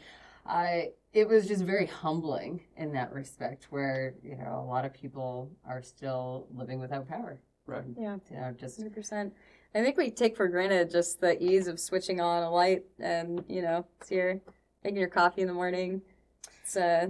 I, 0.45 0.89
it 1.13 1.27
was 1.27 1.47
just 1.47 1.63
very 1.63 1.87
humbling 1.87 2.61
in 2.77 2.93
that 2.93 3.13
respect, 3.13 3.67
where 3.69 4.13
you 4.23 4.35
know 4.35 4.63
a 4.63 4.67
lot 4.67 4.85
of 4.85 4.93
people 4.93 5.51
are 5.67 5.81
still 5.81 6.47
living 6.53 6.79
without 6.79 7.07
power. 7.07 7.39
Right. 7.67 7.83
Yeah. 7.97 8.17
You 8.29 8.37
know, 8.37 8.55
just 8.57 8.79
100%. 8.79 9.31
I 9.73 9.81
think 9.81 9.97
we 9.97 10.09
take 10.09 10.37
for 10.37 10.47
granted 10.47 10.89
just 10.89 11.19
the 11.19 11.41
ease 11.43 11.67
of 11.67 11.79
switching 11.79 12.21
on 12.21 12.43
a 12.43 12.49
light 12.49 12.83
and, 12.99 13.43
you 13.49 13.61
know, 13.61 13.85
it's 13.99 14.07
here, 14.07 14.41
making 14.83 14.99
your 14.99 15.09
coffee 15.09 15.41
in 15.41 15.47
the 15.47 15.53
morning. 15.53 16.01
It's, 16.63 16.77
uh, 16.77 17.07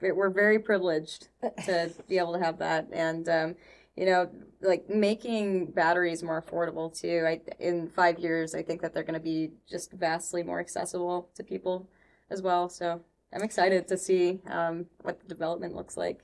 we're 0.00 0.30
very 0.30 0.58
privileged 0.58 1.28
to 1.64 1.90
be 2.08 2.18
able 2.18 2.34
to 2.34 2.40
have 2.40 2.58
that. 2.58 2.88
And, 2.92 3.28
um, 3.28 3.54
you 3.96 4.06
know, 4.06 4.28
like 4.60 4.90
making 4.90 5.66
batteries 5.66 6.22
more 6.22 6.42
affordable 6.42 6.92
too. 6.92 7.24
I, 7.26 7.40
in 7.60 7.88
five 7.88 8.18
years, 8.18 8.54
I 8.54 8.62
think 8.62 8.82
that 8.82 8.92
they're 8.92 9.04
going 9.04 9.14
to 9.14 9.20
be 9.20 9.52
just 9.68 9.92
vastly 9.92 10.42
more 10.42 10.58
accessible 10.58 11.30
to 11.36 11.44
people 11.44 11.88
as 12.34 12.42
well. 12.42 12.68
So 12.68 13.00
I'm 13.32 13.42
excited 13.42 13.88
to 13.88 13.96
see 13.96 14.40
um, 14.48 14.86
what 15.02 15.20
the 15.20 15.26
development 15.26 15.74
looks 15.74 15.96
like. 15.96 16.20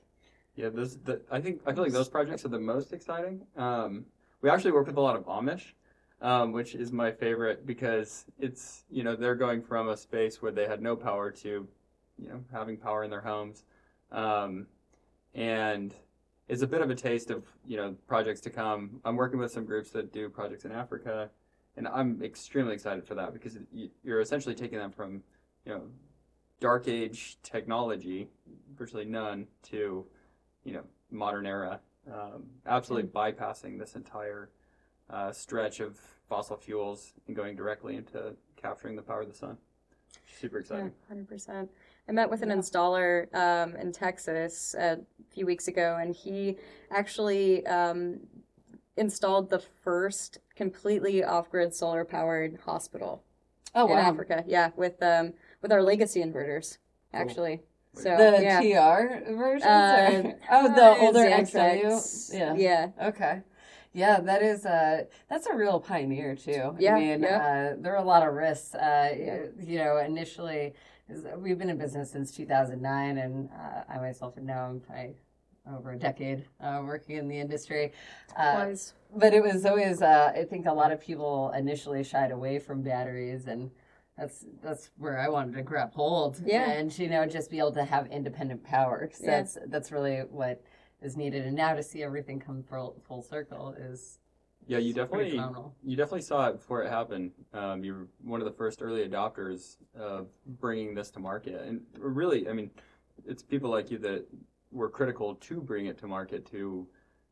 Yeah, 0.56 0.68
those. 0.68 0.98
The, 0.98 1.22
I 1.30 1.40
think 1.40 1.60
I 1.64 1.72
feel 1.72 1.84
like 1.84 1.92
those 1.92 2.08
projects 2.08 2.44
are 2.44 2.48
the 2.48 2.58
most 2.60 2.92
exciting. 2.92 3.46
Um, 3.56 4.04
we 4.42 4.50
actually 4.50 4.72
work 4.72 4.86
with 4.86 4.96
a 4.96 5.00
lot 5.00 5.16
of 5.16 5.24
Amish, 5.26 5.72
um, 6.20 6.52
which 6.52 6.74
is 6.74 6.92
my 6.92 7.10
favorite 7.12 7.64
because 7.64 8.26
it's 8.38 8.84
you 8.90 9.02
know 9.04 9.16
they're 9.16 9.36
going 9.36 9.62
from 9.62 9.88
a 9.88 9.96
space 9.96 10.42
where 10.42 10.52
they 10.52 10.66
had 10.66 10.82
no 10.82 10.96
power 10.96 11.30
to, 11.30 11.66
you 12.18 12.28
know, 12.28 12.40
having 12.52 12.76
power 12.76 13.04
in 13.04 13.10
their 13.10 13.20
homes, 13.22 13.62
um, 14.10 14.66
and 15.34 15.94
it's 16.48 16.62
a 16.62 16.66
bit 16.66 16.80
of 16.82 16.90
a 16.90 16.96
taste 16.96 17.30
of 17.30 17.44
you 17.64 17.76
know 17.76 17.94
projects 18.08 18.40
to 18.42 18.50
come. 18.50 19.00
I'm 19.04 19.16
working 19.16 19.38
with 19.38 19.52
some 19.52 19.64
groups 19.64 19.90
that 19.92 20.12
do 20.12 20.28
projects 20.28 20.64
in 20.64 20.72
Africa, 20.72 21.30
and 21.76 21.86
I'm 21.88 22.20
extremely 22.22 22.74
excited 22.74 23.06
for 23.06 23.14
that 23.14 23.32
because 23.32 23.56
you- 23.72 23.90
you're 24.02 24.20
essentially 24.20 24.54
taking 24.56 24.78
them 24.78 24.90
from 24.90 25.22
you 25.64 25.72
know 25.72 25.82
dark 26.60 26.88
age 26.88 27.38
technology, 27.42 28.28
virtually 28.76 29.04
none, 29.04 29.46
to 29.62 30.06
you 30.64 30.72
know 30.72 30.82
modern 31.10 31.46
era, 31.46 31.80
um, 32.12 32.44
absolutely 32.66 33.08
bypassing 33.10 33.78
this 33.78 33.94
entire 33.94 34.50
uh, 35.08 35.32
stretch 35.32 35.80
of 35.80 35.98
fossil 36.28 36.56
fuels 36.56 37.12
and 37.26 37.34
going 37.34 37.56
directly 37.56 37.96
into 37.96 38.34
capturing 38.56 38.94
the 38.96 39.02
power 39.02 39.22
of 39.22 39.28
the 39.28 39.34
sun. 39.34 39.56
Super 40.40 40.58
exciting. 40.58 40.86
Yeah, 40.86 41.08
hundred 41.08 41.28
percent. 41.28 41.70
I 42.08 42.12
met 42.12 42.28
with 42.30 42.42
an 42.42 42.50
Yeah. 42.50 42.56
installer 42.56 43.32
um, 43.34 43.76
in 43.76 43.92
Texas 43.92 44.74
a 44.74 45.00
few 45.30 45.46
weeks 45.46 45.68
ago, 45.68 45.98
and 46.00 46.14
he 46.14 46.56
actually 46.90 47.64
um, 47.66 48.20
installed 48.96 49.50
the 49.50 49.60
first 49.60 50.38
completely 50.56 51.22
off-grid 51.24 51.74
solar-powered 51.74 52.58
hospital 52.64 53.22
oh 53.74 53.86
in 53.86 53.92
wow, 53.92 53.98
Africa. 53.98 54.44
Yeah, 54.46 54.70
with 54.76 55.00
um, 55.02 55.32
with 55.62 55.72
our 55.72 55.82
legacy 55.82 56.20
inverters, 56.22 56.78
Cool. 57.12 57.20
actually. 57.20 57.60
So 57.94 58.16
the 58.16 58.38
yeah. 58.42 58.60
TR 58.60 59.32
versions. 59.34 59.64
Uh. 59.64 60.32
Oh, 60.50 60.68
the 60.74 60.84
Uh, 60.84 60.96
older 61.00 61.18
Xantrex. 61.20 62.30
XW. 62.32 62.38
Yeah. 62.38 62.54
Yeah. 62.54 63.08
Okay. 63.08 63.42
Yeah, 63.92 64.20
that 64.20 64.42
is 64.42 64.64
uh 64.64 65.04
that's 65.28 65.46
a 65.48 65.54
real 65.56 65.80
pioneer 65.80 66.36
too. 66.36 66.76
Yeah, 66.78 66.94
I 66.94 67.00
mean, 67.00 67.22
yeah. 67.22 67.72
uh, 67.74 67.82
there 67.82 67.92
are 67.94 68.02
a 68.02 68.04
lot 68.04 68.26
of 68.26 68.34
risks. 68.34 68.74
Uh, 68.76 69.12
Yeah. 69.18 69.38
You 69.58 69.78
know, 69.78 69.96
initially, 69.98 70.74
we've 71.36 71.58
been 71.58 71.70
in 71.70 71.76
business 71.78 72.12
since 72.12 72.30
2009, 72.30 73.18
and 73.18 73.48
uh, 73.50 73.82
I 73.92 73.98
myself 73.98 74.36
have 74.36 74.44
known 74.44 74.82
I 74.88 75.14
over 75.68 75.90
a 75.90 75.98
decade 75.98 76.44
uh, 76.60 76.80
working 76.84 77.16
in 77.16 77.26
the 77.26 77.38
industry. 77.40 77.92
Uh, 78.36 78.72
but 79.16 79.34
it 79.34 79.42
was 79.42 79.66
always 79.66 80.00
uh, 80.00 80.32
I 80.32 80.44
think 80.44 80.66
a 80.66 80.72
lot 80.72 80.92
of 80.92 81.00
people 81.00 81.50
initially 81.56 82.04
shied 82.04 82.30
away 82.30 82.60
from 82.60 82.82
batteries 82.82 83.48
and. 83.48 83.72
That's 84.20 84.44
that's 84.62 84.90
where 84.98 85.18
I 85.18 85.30
wanted 85.30 85.54
to 85.54 85.62
grab 85.62 85.94
hold, 85.94 86.42
Yeah. 86.44 86.70
and 86.72 86.96
you 86.98 87.08
know 87.08 87.24
just 87.24 87.50
be 87.50 87.58
able 87.58 87.72
to 87.72 87.84
have 87.84 88.06
independent 88.08 88.62
power. 88.62 89.06
'cause 89.06 89.22
Yeah. 89.22 89.38
That's 89.38 89.58
that's 89.68 89.90
really 89.90 90.18
what 90.20 90.62
is 91.00 91.16
needed. 91.16 91.46
And 91.46 91.56
now 91.56 91.72
to 91.74 91.82
see 91.82 92.02
everything 92.02 92.38
come 92.38 92.62
full, 92.62 93.00
full 93.08 93.22
circle 93.22 93.70
is 93.78 94.18
Yeah, 94.66 94.76
you 94.76 94.92
definitely 94.92 95.40
you 95.82 95.96
definitely 95.96 96.20
saw 96.20 96.48
it 96.48 96.52
before 96.56 96.82
it 96.84 96.90
happened. 96.90 97.32
Um, 97.54 97.82
you 97.82 97.94
were 97.94 98.08
one 98.22 98.42
of 98.42 98.44
the 98.44 98.52
first 98.52 98.82
early 98.82 99.08
adopters 99.08 99.78
of 99.94 100.28
bringing 100.60 100.94
this 100.94 101.10
to 101.12 101.18
market, 101.20 101.62
and 101.62 101.80
really, 101.98 102.46
I 102.46 102.52
mean, 102.52 102.70
it's 103.24 103.42
people 103.42 103.70
like 103.70 103.90
you 103.90 103.96
that 104.00 104.26
were 104.70 104.90
critical 104.90 105.34
to 105.36 105.62
bring 105.62 105.86
it 105.86 105.96
to 105.98 106.06
market 106.06 106.44
to 106.46 106.86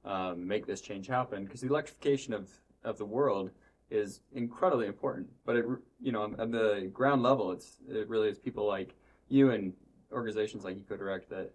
um, 0.06 0.46
make 0.48 0.64
this 0.66 0.80
change 0.80 1.06
happen 1.06 1.44
because 1.44 1.60
the 1.60 1.66
electrification 1.68 2.32
of, 2.32 2.50
of 2.82 2.96
the 2.96 3.04
world 3.04 3.50
is 3.90 4.20
incredibly 4.34 4.86
important. 4.86 5.28
But 5.44 5.56
it, 5.56 5.64
you 6.00 6.12
know, 6.12 6.34
at 6.38 6.52
the 6.52 6.90
ground 6.92 7.22
level, 7.22 7.52
it's 7.52 7.78
it 7.88 8.08
really 8.08 8.28
is 8.28 8.38
people 8.38 8.66
like 8.66 8.94
you 9.28 9.50
and 9.50 9.72
organizations 10.12 10.64
like 10.64 10.76
EcoDirect 10.76 11.28
that 11.28 11.50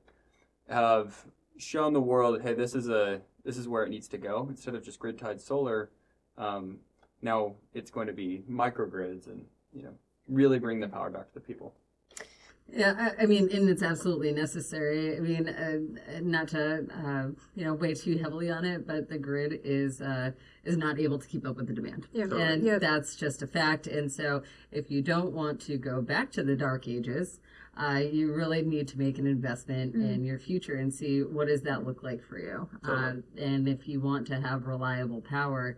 have 0.69 1.25
shown 1.57 1.93
the 1.93 2.01
world, 2.01 2.41
hey, 2.41 2.53
this 2.53 2.75
is 2.75 2.89
a 2.89 3.21
this 3.43 3.57
is 3.57 3.67
where 3.67 3.83
it 3.83 3.89
needs 3.89 4.07
to 4.09 4.17
go. 4.17 4.47
Instead 4.49 4.75
of 4.75 4.83
just 4.83 4.99
grid 4.99 5.19
tied 5.19 5.41
solar, 5.41 5.89
um, 6.37 6.77
now 7.21 7.55
it's 7.73 7.91
going 7.91 8.07
to 8.07 8.13
be 8.13 8.43
microgrids 8.49 9.27
and 9.27 9.45
you 9.73 9.83
know 9.83 9.93
really 10.27 10.59
bring 10.59 10.79
the 10.79 10.87
power 10.87 11.09
back 11.09 11.27
to 11.27 11.33
the 11.33 11.39
people. 11.39 11.73
Yeah, 12.71 13.11
I, 13.19 13.23
I 13.23 13.25
mean, 13.27 13.49
and 13.53 13.69
it's 13.69 13.83
absolutely 13.83 14.31
necessary. 14.31 15.15
I 15.15 15.19
mean, 15.19 15.47
uh, 15.47 16.19
not 16.21 16.47
to 16.49 16.87
uh, 17.05 17.27
you 17.55 17.65
know 17.65 17.73
weigh 17.73 17.93
too 17.93 18.17
heavily 18.17 18.49
on 18.49 18.65
it, 18.65 18.87
but 18.87 19.09
the 19.09 19.17
grid 19.19 19.59
is 19.63 20.01
uh, 20.01 20.31
is 20.63 20.75
not 20.77 20.99
able 20.99 21.19
to 21.19 21.27
keep 21.27 21.45
up 21.45 21.57
with 21.57 21.67
the 21.67 21.73
demand, 21.73 22.07
Yeah. 22.13 22.25
and 22.33 22.63
Yeah. 22.63 22.79
that's 22.79 23.15
just 23.15 23.41
a 23.43 23.47
fact. 23.47 23.85
And 23.85 24.11
so, 24.11 24.41
if 24.71 24.89
you 24.89 25.01
don't 25.01 25.33
want 25.33 25.59
to 25.61 25.77
go 25.77 26.01
back 26.01 26.31
to 26.31 26.43
the 26.43 26.55
dark 26.55 26.87
ages, 26.87 27.39
uh, 27.77 28.01
you 28.11 28.33
really 28.33 28.61
need 28.63 28.87
to 28.87 28.97
make 28.97 29.19
an 29.19 29.27
investment 29.27 29.93
Mm. 29.95 30.13
in 30.15 30.23
your 30.23 30.39
future 30.39 30.75
and 30.75 30.91
see 30.91 31.21
what 31.21 31.47
does 31.49 31.61
that 31.63 31.85
look 31.85 32.01
like 32.01 32.23
for 32.23 32.39
you. 32.39 32.67
Uh, 32.83 33.13
and 33.37 33.67
if 33.67 33.87
you 33.87 33.99
want 33.99 34.25
to 34.27 34.39
have 34.39 34.65
reliable 34.65 35.21
power, 35.21 35.77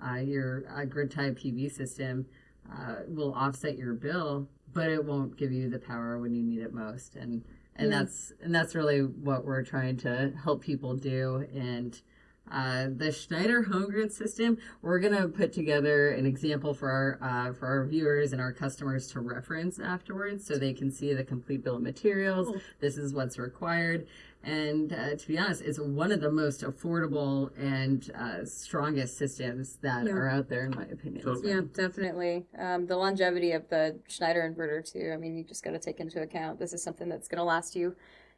uh, 0.00 0.16
your 0.16 0.64
uh, 0.70 0.84
grid 0.84 1.10
tie 1.10 1.30
PV 1.30 1.70
system 1.72 2.26
uh, 2.70 2.96
will 3.08 3.32
offset 3.34 3.78
your 3.78 3.94
bill, 3.94 4.48
but 4.76 4.90
it 4.90 5.02
won't 5.04 5.36
give 5.38 5.50
you 5.50 5.70
the 5.70 5.78
power 5.78 6.18
when 6.20 6.34
you 6.34 6.42
need 6.42 6.60
it 6.60 6.72
most. 6.72 7.16
And 7.16 7.42
and 7.78 7.90
Yeah. 7.90 7.98
that's 7.98 8.32
and 8.42 8.54
that's 8.54 8.74
really 8.74 9.00
what 9.00 9.44
we're 9.44 9.64
trying 9.64 9.96
to 9.98 10.32
help 10.44 10.62
people 10.62 10.94
do. 10.94 11.46
And 11.54 12.00
uh, 12.48 12.86
the 12.94 13.10
Schneider 13.10 13.64
HomeGrid 13.64 14.12
system, 14.12 14.58
we're 14.80 15.00
gonna 15.00 15.26
put 15.28 15.52
together 15.52 16.10
an 16.10 16.26
example 16.26 16.74
for 16.74 16.90
our 16.90 17.18
uh, 17.20 17.52
for 17.54 17.66
our 17.66 17.84
viewers 17.86 18.32
and 18.32 18.40
our 18.40 18.52
customers 18.52 19.08
to 19.08 19.20
reference 19.20 19.80
afterwards, 19.80 20.46
so 20.46 20.56
they 20.56 20.72
can 20.74 20.90
see 20.92 21.12
the 21.14 21.24
complete 21.24 21.64
bill 21.64 21.76
of 21.76 21.82
materials. 21.82 22.46
Cool. 22.46 22.60
This 22.78 22.98
is 22.98 23.12
what's 23.14 23.38
required. 23.38 24.06
And 24.46 24.92
uh, 24.92 25.16
to 25.16 25.26
be 25.26 25.36
honest, 25.38 25.60
it's 25.62 25.80
one 25.80 26.12
of 26.12 26.20
the 26.20 26.30
most 26.30 26.62
affordable 26.62 27.50
and 27.58 28.08
uh, 28.14 28.44
strongest 28.44 29.18
systems 29.18 29.76
that 29.82 30.06
Yeah. 30.06 30.12
are 30.12 30.28
out 30.28 30.48
there, 30.48 30.66
in 30.66 30.70
my 30.70 30.84
opinion. 30.84 31.24
Totally. 31.24 31.50
Yeah, 31.50 31.62
definitely. 31.74 32.46
Um, 32.56 32.86
the 32.86 32.96
longevity 32.96 33.52
of 33.52 33.68
the 33.68 33.98
Schneider 34.06 34.48
inverter 34.48 34.88
too. 34.88 35.10
I 35.12 35.16
mean, 35.16 35.36
you 35.36 35.42
just 35.42 35.64
got 35.64 35.72
to 35.72 35.80
take 35.80 35.98
into 35.98 36.22
account 36.22 36.60
this 36.60 36.72
is 36.72 36.80
something 36.80 37.08
that's 37.08 37.26
going 37.26 37.38
to 37.38 37.44
last 37.44 37.74
you 37.74 37.96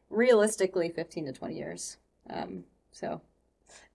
realistically 0.08 0.88
15 0.88 1.26
to 1.26 1.32
20 1.32 1.54
years. 1.54 1.98
Um, 2.30 2.64
so 2.90 3.20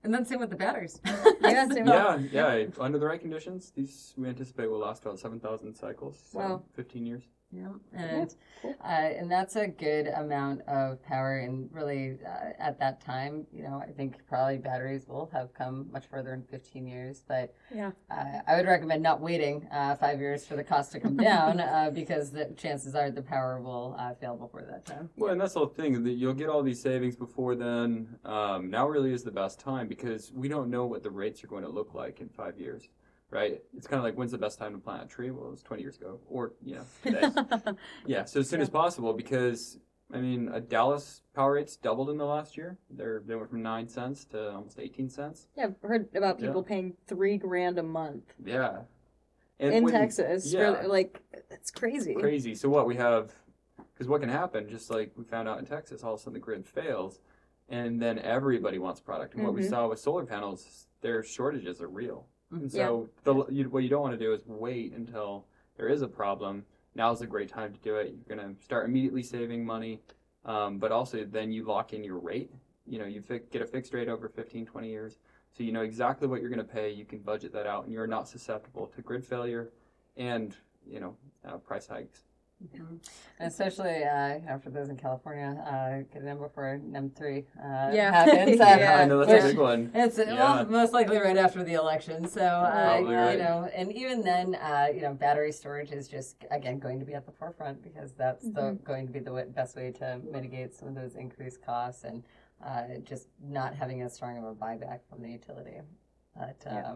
And 0.04 0.14
then 0.14 0.24
same 0.24 0.40
with 0.40 0.52
the 0.52 0.56
batteries. 0.56 1.02
yeah, 1.42 1.68
same 1.68 1.88
Yeah, 1.88 2.20
yeah. 2.32 2.66
Under 2.80 3.00
the 3.00 3.08
right 3.08 3.20
conditions, 3.20 3.72
these 3.76 4.14
we 4.18 4.28
anticipate 4.30 4.70
will 4.70 4.78
last 4.80 5.02
about 5.04 5.18
seven 5.18 5.40
thousand 5.40 5.74
cycles. 5.74 6.22
So 6.32 6.38
Wow. 6.40 6.64
Fifteen 6.76 7.08
years. 7.08 7.24
Yeah, 7.56 7.68
and 7.94 8.34
cool. 8.62 8.76
uh, 8.84 8.88
and 8.88 9.32
that's 9.32 9.56
a 9.56 9.68
good 9.68 10.08
amount 10.08 10.62
of 10.62 11.04
power. 11.04 11.38
And 11.38 11.70
really, 11.72 12.18
uh, 12.26 12.52
at 12.58 12.80
that 12.80 13.00
time, 13.00 13.46
you 13.54 13.62
know, 13.64 13.84
I 13.88 13.92
think 13.92 14.26
probably 14.28 14.58
batteries 14.58 15.08
will 15.08 15.30
have 15.34 15.54
come 15.54 15.88
much 15.92 16.08
further 16.08 16.34
in 16.34 16.44
15 16.44 16.88
years. 16.88 17.24
But 17.28 17.54
Yeah. 17.74 17.92
uh, 18.10 18.40
I 18.48 18.56
would 18.56 18.66
recommend 18.66 19.04
not 19.04 19.22
waiting 19.22 19.68
uh, 19.72 19.96
five 19.96 20.20
years 20.20 20.46
for 20.46 20.56
the 20.56 20.64
cost 20.64 20.92
to 20.94 21.00
come 21.00 21.16
down, 21.16 21.60
uh, 21.60 21.92
because 21.94 22.32
the 22.32 22.46
chances 22.58 22.96
are 22.96 23.12
the 23.12 23.22
power 23.22 23.62
will 23.62 23.96
uh, 24.00 24.16
fail 24.16 24.36
before 24.36 24.64
that 24.64 24.86
time. 24.86 25.10
Well, 25.16 25.32
and 25.32 25.40
that's 25.40 25.54
the 25.54 25.60
whole 25.60 25.68
thing 25.70 26.04
that 26.04 26.14
you'll 26.14 26.34
get 26.34 26.50
all 26.50 26.64
these 26.64 26.82
savings 26.82 27.16
before 27.16 27.56
then. 27.56 28.18
Um, 28.26 28.70
now 28.72 28.88
really 28.88 29.14
is 29.14 29.24
the 29.24 29.32
best 29.32 29.60
time 29.60 29.88
because 29.88 30.32
we 30.34 30.48
don't 30.48 30.70
know 30.72 30.86
what 30.86 31.04
the 31.04 31.12
rates 31.12 31.44
are 31.44 31.48
going 31.48 31.64
to 31.64 31.70
look 31.70 31.94
like 31.94 32.20
in 32.20 32.30
five 32.30 32.58
years, 32.58 32.90
right? 33.34 33.62
It's 33.76 33.88
kind 33.88 33.98
of 33.98 34.04
like 34.04 34.16
when's 34.16 34.32
the 34.32 34.38
best 34.38 34.60
time 34.60 34.74
to 34.74 34.78
plant 34.78 35.04
a 35.04 35.08
tree? 35.08 35.32
Well, 35.32 35.48
it 35.48 35.52
was 35.52 35.64
20 35.64 35.82
years 35.82 35.98
ago, 35.98 36.20
or 36.30 36.54
you 36.64 36.76
know, 36.76 36.86
today. 37.04 37.24
yeah. 38.06 38.26
So 38.26 38.40
as 38.40 38.50
soon 38.50 38.62
as 38.62 38.70
possible 38.70 39.14
because 39.14 39.80
I 40.14 40.18
mean, 40.20 40.52
Dallas 40.70 41.24
power 41.34 41.54
rates 41.54 41.76
doubled 41.76 42.10
in 42.12 42.18
the 42.18 42.26
last 42.26 42.56
year. 42.56 42.78
They're 42.90 43.24
they 43.26 43.36
went 43.36 43.50
from 43.50 43.64
nine 43.64 43.88
cents 43.88 44.26
to 44.26 44.52
almost 44.54 44.80
18 44.80 45.10
cents. 45.10 45.48
yeah, 45.58 45.66
I've 45.66 45.76
heard 45.82 46.08
about 46.16 46.40
people 46.40 46.62
Yeah. 46.62 46.68
paying 46.70 46.94
three 47.08 47.38
grand 47.38 47.80
a 47.80 47.84
month 47.84 48.34
Yeah. 48.46 48.82
And 49.60 49.74
in 49.74 49.84
when- 49.84 49.94
Texas. 49.94 50.52
yeah. 50.54 50.82
For, 50.82 50.88
like, 50.88 51.20
it's 51.50 51.72
crazy. 51.72 52.14
crazy. 52.16 52.54
So 52.54 52.70
what 52.70 52.86
we 52.86 52.96
have, 52.96 53.32
because 53.94 54.08
what 54.08 54.20
can 54.22 54.30
happen, 54.30 54.68
just 54.70 54.90
like 54.92 55.12
we 55.16 55.24
found 55.24 55.48
out 55.48 55.58
in 55.60 55.66
Texas, 55.66 56.04
all 56.04 56.14
of 56.14 56.20
a 56.20 56.24
sudden 56.24 56.34
the 56.34 56.40
grid 56.40 56.66
fails, 56.66 57.20
and 57.70 58.00
then 58.02 58.20
everybody 58.20 58.78
wants 58.78 59.00
product. 59.00 59.34
And 59.36 59.44
what 59.44 59.54
we 59.54 59.62
Mhm. 59.62 59.70
saw 59.70 59.88
with 59.88 60.00
solar 60.00 60.26
panels, 60.26 60.88
their 61.02 61.24
shortages 61.24 61.82
are 61.82 61.88
real. 61.88 62.28
And 62.54 62.72
so 62.72 63.10
the, 63.24 63.46
you, 63.50 63.70
what 63.70 63.84
you 63.84 63.90
don't 63.90 64.02
want 64.02 64.18
to 64.18 64.24
do 64.24 64.34
is 64.34 64.42
wait 64.46 64.94
until 64.94 65.46
there 65.78 65.88
is 65.88 66.02
a 66.02 66.08
problem. 66.08 66.66
Now 66.96 67.12
is 67.12 67.22
a 67.22 67.28
great 67.28 67.50
time 67.50 67.74
to 67.74 67.80
do 67.80 67.96
it. 67.96 68.14
You're 68.14 68.38
gonna 68.38 68.54
start 68.62 68.88
immediately 68.88 69.24
saving 69.24 69.66
money, 69.66 70.00
um, 70.46 70.78
but 70.78 70.92
also 70.92 71.26
then 71.26 71.52
you 71.52 71.66
lock 71.66 71.94
in 71.94 72.04
your 72.04 72.20
rate. 72.20 72.52
You 72.86 73.00
know, 73.00 73.06
you 73.06 73.22
fi- 73.22 73.42
get 73.52 73.62
a 73.62 73.66
fixed 73.66 73.94
rate 73.94 74.10
over 74.10 74.30
15, 74.30 74.66
20 74.66 74.90
years. 74.90 75.18
So 75.58 75.64
you 75.64 75.72
know 75.72 75.82
exactly 75.82 76.28
what 76.28 76.42
you're 76.42 76.50
going 76.50 76.66
to 76.66 76.74
pay. 76.74 76.92
You 76.92 77.06
can 77.06 77.20
budget 77.20 77.54
that 77.54 77.68
out, 77.68 77.86
and 77.86 77.94
you're 77.94 78.08
not 78.08 78.28
susceptible 78.28 78.88
to 78.88 79.02
grid 79.02 79.26
failure 79.26 79.70
and 80.18 80.56
you 80.86 81.00
know 81.00 81.16
uh, 81.48 81.58
price 81.58 81.88
hikes. 81.88 82.24
And 82.74 83.00
especially 83.40 84.04
uh, 84.04 84.58
for 84.60 84.70
those 84.70 84.90
in 84.90 84.98
California, 84.98 85.62
uh, 85.68 86.04
getting 86.14 86.28
in 86.30 86.38
before 86.38 86.78
NEM 86.78 87.12
three 87.12 87.46
uh, 87.60 87.92
Yeah. 87.94 88.12
happens. 88.12 88.60
Uh, 88.62 88.76
Yeah. 88.80 88.98
I 89.02 89.06
know 89.06 89.20
that's 89.20 89.32
which- 89.32 89.44
a 89.44 89.48
big 89.48 89.58
one. 89.58 89.92
It's 89.94 90.18
Yeah. 90.18 90.34
well, 90.36 90.66
most 90.68 90.94
likely 90.94 91.18
right 91.18 91.38
after 91.38 91.64
the 91.64 91.74
election. 91.74 92.28
So 92.28 92.42
uh, 92.42 92.98
Probably 93.00 93.12
you 93.34 93.38
know, 93.44 93.70
and 93.76 93.92
even 93.92 94.22
then, 94.24 94.56
uh, 94.56 94.88
you 94.94 95.02
know, 95.02 95.14
battery 95.14 95.52
storage 95.52 95.92
is 95.92 96.08
just 96.08 96.46
again 96.52 96.80
going 96.80 97.00
to 97.00 97.06
be 97.06 97.14
at 97.14 97.26
the 97.26 97.32
forefront 97.32 97.82
because 97.84 98.14
that's 98.14 98.48
the 98.50 98.78
going 98.84 99.06
to 99.08 99.14
be 99.14 99.20
the 99.20 99.26
w- 99.26 99.46
best 99.50 99.76
way 99.76 99.92
to 99.92 100.20
mitigate 100.32 100.74
some 100.74 100.88
of 100.88 100.96
those 100.96 101.16
increased 101.16 101.64
costs 101.66 102.04
and 102.04 102.24
uh, 102.66 102.84
just 103.04 103.28
not 103.44 103.76
having 103.76 104.02
as 104.02 104.14
strong 104.14 104.38
of 104.38 104.44
a 104.46 104.54
buyback 104.54 105.00
from 105.10 105.22
the 105.22 105.30
utility. 105.30 105.78
But 106.38 106.62
Yeah. 106.66 106.96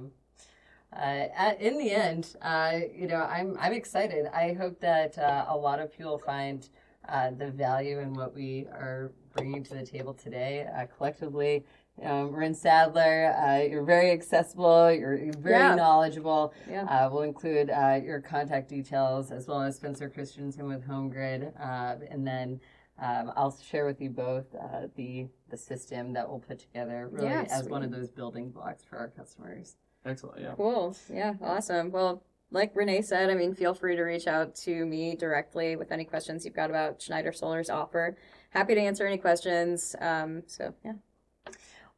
Um, 0.93 1.27
uh, 1.37 1.53
in 1.59 1.77
the 1.77 1.91
end, 1.91 2.35
uh, 2.41 2.79
you 2.95 3.07
know, 3.07 3.21
I'm 3.23 3.57
I'm 3.59 3.73
excited. 3.73 4.25
I 4.33 4.53
hope 4.53 4.79
that 4.79 5.17
uh, 5.17 5.45
a 5.49 5.55
lot 5.57 5.79
of 5.79 5.91
people 5.95 6.17
find 6.17 6.67
uh, 7.09 7.31
the 7.31 7.51
value 7.51 7.99
in 7.99 8.13
what 8.13 8.33
we 8.33 8.67
are 8.71 9.11
bringing 9.35 9.63
to 9.63 9.73
the 9.75 9.85
table 9.85 10.13
today 10.13 10.67
uh, 10.75 10.85
collectively. 10.97 11.65
Um, 12.03 12.31
Rin 12.31 12.53
Saddler, 12.53 13.33
uh, 13.35 13.57
you're 13.63 13.83
very 13.83 14.11
accessible. 14.11 14.91
You're, 14.91 15.17
you're 15.17 15.33
very 15.33 15.55
Yeah. 15.57 15.75
knowledgeable. 15.75 16.53
Yeah. 16.69 16.83
Uh, 16.83 17.09
we'll 17.11 17.23
include 17.23 17.71
uh, 17.71 17.99
your 18.03 18.21
contact 18.21 18.69
details 18.69 19.31
as 19.31 19.47
well 19.47 19.61
as 19.61 19.77
Spencer 19.77 20.07
Christensen 20.07 20.67
with 20.67 20.87
HomeGrid, 20.87 21.53
uh, 21.59 21.95
and 22.11 22.25
then 22.25 22.59
um, 22.99 23.31
I'll 23.35 23.55
share 23.57 23.85
with 23.85 23.99
you 23.99 24.09
both 24.11 24.45
uh, 24.55 24.87
the 24.95 25.27
the 25.49 25.57
system 25.57 26.13
that 26.13 26.27
we'll 26.29 26.39
put 26.39 26.59
together 26.59 27.09
really 27.11 27.27
Yeah, 27.29 27.45
as 27.49 27.67
one 27.67 27.83
of 27.83 27.91
those 27.91 28.09
building 28.09 28.51
blocks 28.51 28.83
for 28.83 28.97
our 28.97 29.07
customers. 29.09 29.75
Excellent. 30.05 30.41
Yeah. 30.41 30.53
Cool. 30.55 30.95
Yeah, 31.13 31.33
awesome. 31.41 31.91
Well, 31.91 32.23
like 32.51 32.71
Renee 32.75 33.01
said, 33.01 33.29
I 33.29 33.33
mean, 33.35 33.53
feel 33.53 33.73
free 33.73 33.95
to 33.95 34.03
reach 34.03 34.27
out 34.27 34.55
to 34.57 34.85
me 34.85 35.15
directly 35.15 35.75
with 35.75 35.91
any 35.91 36.05
questions 36.05 36.45
you've 36.45 36.55
got 36.55 36.69
about 36.69 37.01
Schneider 37.01 37.33
Solar's 37.33 37.69
offer. 37.69 38.15
Happy 38.51 38.73
to 38.75 38.81
answer 38.81 39.05
any 39.05 39.17
questions. 39.17 39.95
Um, 39.99 40.43
so, 40.47 40.73
yeah. 40.85 40.93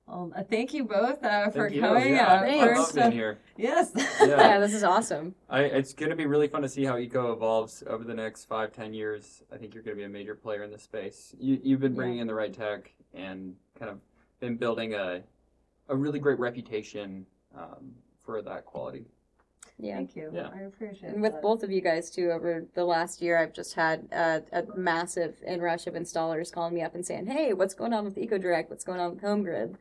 Well, 0.08 0.32
uh, 0.36 0.42
thank 0.42 0.74
you 0.74 0.86
both 0.86 1.24
uh, 1.24 1.52
for 1.52 1.70
Thank 1.70 1.76
you. 1.76 1.82
coming. 1.82 2.14
Yeah, 2.16 2.26
uh, 2.26 2.42
I 2.42 2.46
Thanks. 2.48 2.66
love 2.66 2.78
first, 2.88 2.96
being 2.96 3.12
here. 3.12 3.38
yes. 3.58 3.92
Yeah. 3.96 4.26
Yeah, 4.26 4.60
this 4.60 4.74
is 4.74 4.84
awesome. 4.84 5.36
I, 5.52 5.62
it's 5.62 5.94
going 5.94 6.10
to 6.10 6.16
be 6.16 6.26
really 6.26 6.48
fun 6.48 6.64
to 6.64 6.70
see 6.70 6.84
how 6.84 6.98
eco 6.98 7.32
evolves 7.32 7.84
over 7.86 8.04
the 8.04 8.16
next 8.16 8.46
five, 8.46 8.74
ten 8.74 8.92
years. 8.92 9.44
I 9.54 9.58
think 9.58 9.76
you're 9.76 9.84
going 9.84 9.96
to 9.96 10.02
be 10.02 10.06
a 10.06 10.10
major 10.10 10.34
player 10.34 10.64
in 10.64 10.72
this 10.72 10.82
space. 10.82 11.36
You, 11.40 11.60
you've 11.62 11.80
been 11.80 11.94
bringing 11.94 12.18
in 12.18 12.26
the 12.26 12.34
right 12.34 12.52
tech 12.52 12.92
and 13.14 13.54
kind 13.78 13.92
of 13.92 14.00
been 14.40 14.58
building 14.58 14.96
a, 14.96 15.22
a 15.90 15.96
really 15.96 16.18
great 16.18 16.40
reputation 16.40 17.28
um, 17.60 17.92
for 18.24 18.42
that 18.42 18.66
quality. 18.66 19.06
Yeah. 19.78 19.96
Thank 19.96 20.16
you. 20.16 20.30
Yeah. 20.34 20.50
I 20.54 20.62
appreciate 20.64 21.14
And 21.14 21.22
with 21.22 21.34
that. 21.34 21.42
both 21.42 21.64
of 21.64 21.72
you 21.72 21.80
guys 21.82 22.10
too, 22.10 22.32
over 22.32 22.66
the 22.74 22.84
last 22.84 23.22
year, 23.22 23.38
I've 23.38 23.54
just 23.54 23.74
had 23.76 24.08
a, 24.12 24.44
a 24.52 24.64
massive 24.76 25.36
inrush 25.48 25.88
of 25.88 25.94
installers 25.94 26.52
calling 26.52 26.74
me 26.74 26.82
up 26.82 26.96
and 26.96 27.06
saying, 27.06 27.28
"Hey, 27.28 27.54
what's 27.54 27.74
going 27.74 27.94
on 27.94 28.04
with 28.04 28.16
EcoDirect? 28.18 28.70
What's 28.70 28.84
going 28.84 29.00
on 29.00 29.12
with 29.12 29.22
HomeGrid?" 29.24 29.76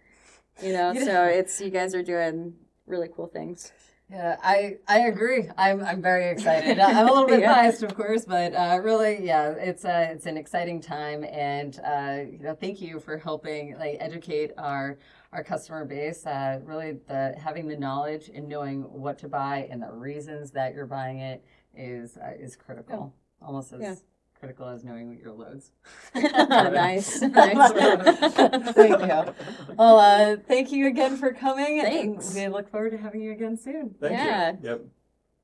You 0.62 0.72
know, 0.72 0.92
Yeah. 0.94 1.04
so 1.04 1.24
it's 1.24 1.60
you 1.60 1.70
guys 1.70 1.94
are 1.94 2.02
doing 2.02 2.54
really 2.86 3.08
cool 3.14 3.26
things. 3.26 3.72
Yeah, 4.10 4.36
I 4.42 4.76
I 4.86 5.00
agree. 5.00 5.48
I'm 5.58 5.82
I'm 5.84 6.00
very 6.00 6.28
excited. 6.30 6.78
I'm 6.86 6.96
a 7.08 7.10
little 7.12 7.26
bit 7.26 7.40
Yeah. 7.40 7.52
biased, 7.54 7.82
of 7.82 7.94
course, 7.96 8.24
but 8.24 8.54
uh, 8.54 8.78
really, 8.82 9.26
yeah, 9.26 9.50
it's 9.50 9.84
a 9.84 10.12
it's 10.12 10.26
an 10.26 10.36
exciting 10.38 10.80
time, 10.80 11.24
and 11.24 11.78
uh, 11.84 12.18
you 12.30 12.38
know, 12.38 12.54
thank 12.54 12.80
you 12.80 13.00
for 13.00 13.18
helping 13.18 13.76
like 13.78 13.96
educate 14.00 14.52
our 14.56 14.96
our 15.32 15.44
customer 15.44 15.84
base. 15.84 16.24
Uh, 16.26 16.60
really, 16.64 16.98
the 17.06 17.34
having 17.42 17.68
the 17.68 17.76
knowledge 17.76 18.30
and 18.34 18.48
knowing 18.48 18.82
what 18.82 19.18
to 19.18 19.28
buy 19.28 19.68
and 19.70 19.82
the 19.82 19.90
reasons 19.90 20.50
that 20.52 20.74
you're 20.74 20.86
buying 20.86 21.18
it 21.18 21.44
is 21.76 22.16
uh, 22.16 22.32
is 22.38 22.56
critical, 22.56 23.12
almost 23.42 23.72
as 23.72 23.80
Yeah. 23.80 23.94
critical 24.38 24.68
as 24.68 24.84
knowing 24.84 25.08
what 25.08 25.18
your 25.18 25.32
loads. 25.32 25.72
nice, 26.14 27.20
nice. 27.20 27.72
thank 28.72 29.00
you. 29.00 29.34
Well, 29.76 29.98
uh, 29.98 30.36
thank 30.46 30.72
you 30.72 30.86
again 30.86 31.16
for 31.16 31.32
coming. 31.32 31.80
and 31.80 31.88
Thanks. 31.88 32.34
We 32.34 32.48
look 32.48 32.68
forward 32.70 32.90
to 32.90 32.98
having 32.98 33.20
you 33.22 33.32
again 33.32 33.56
soon. 33.56 33.94
Thank 34.00 34.12
Yeah. 34.12 34.52
you. 34.52 34.58
Yep. 34.62 34.80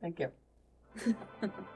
Thank 0.01 0.21
you. 0.21 1.75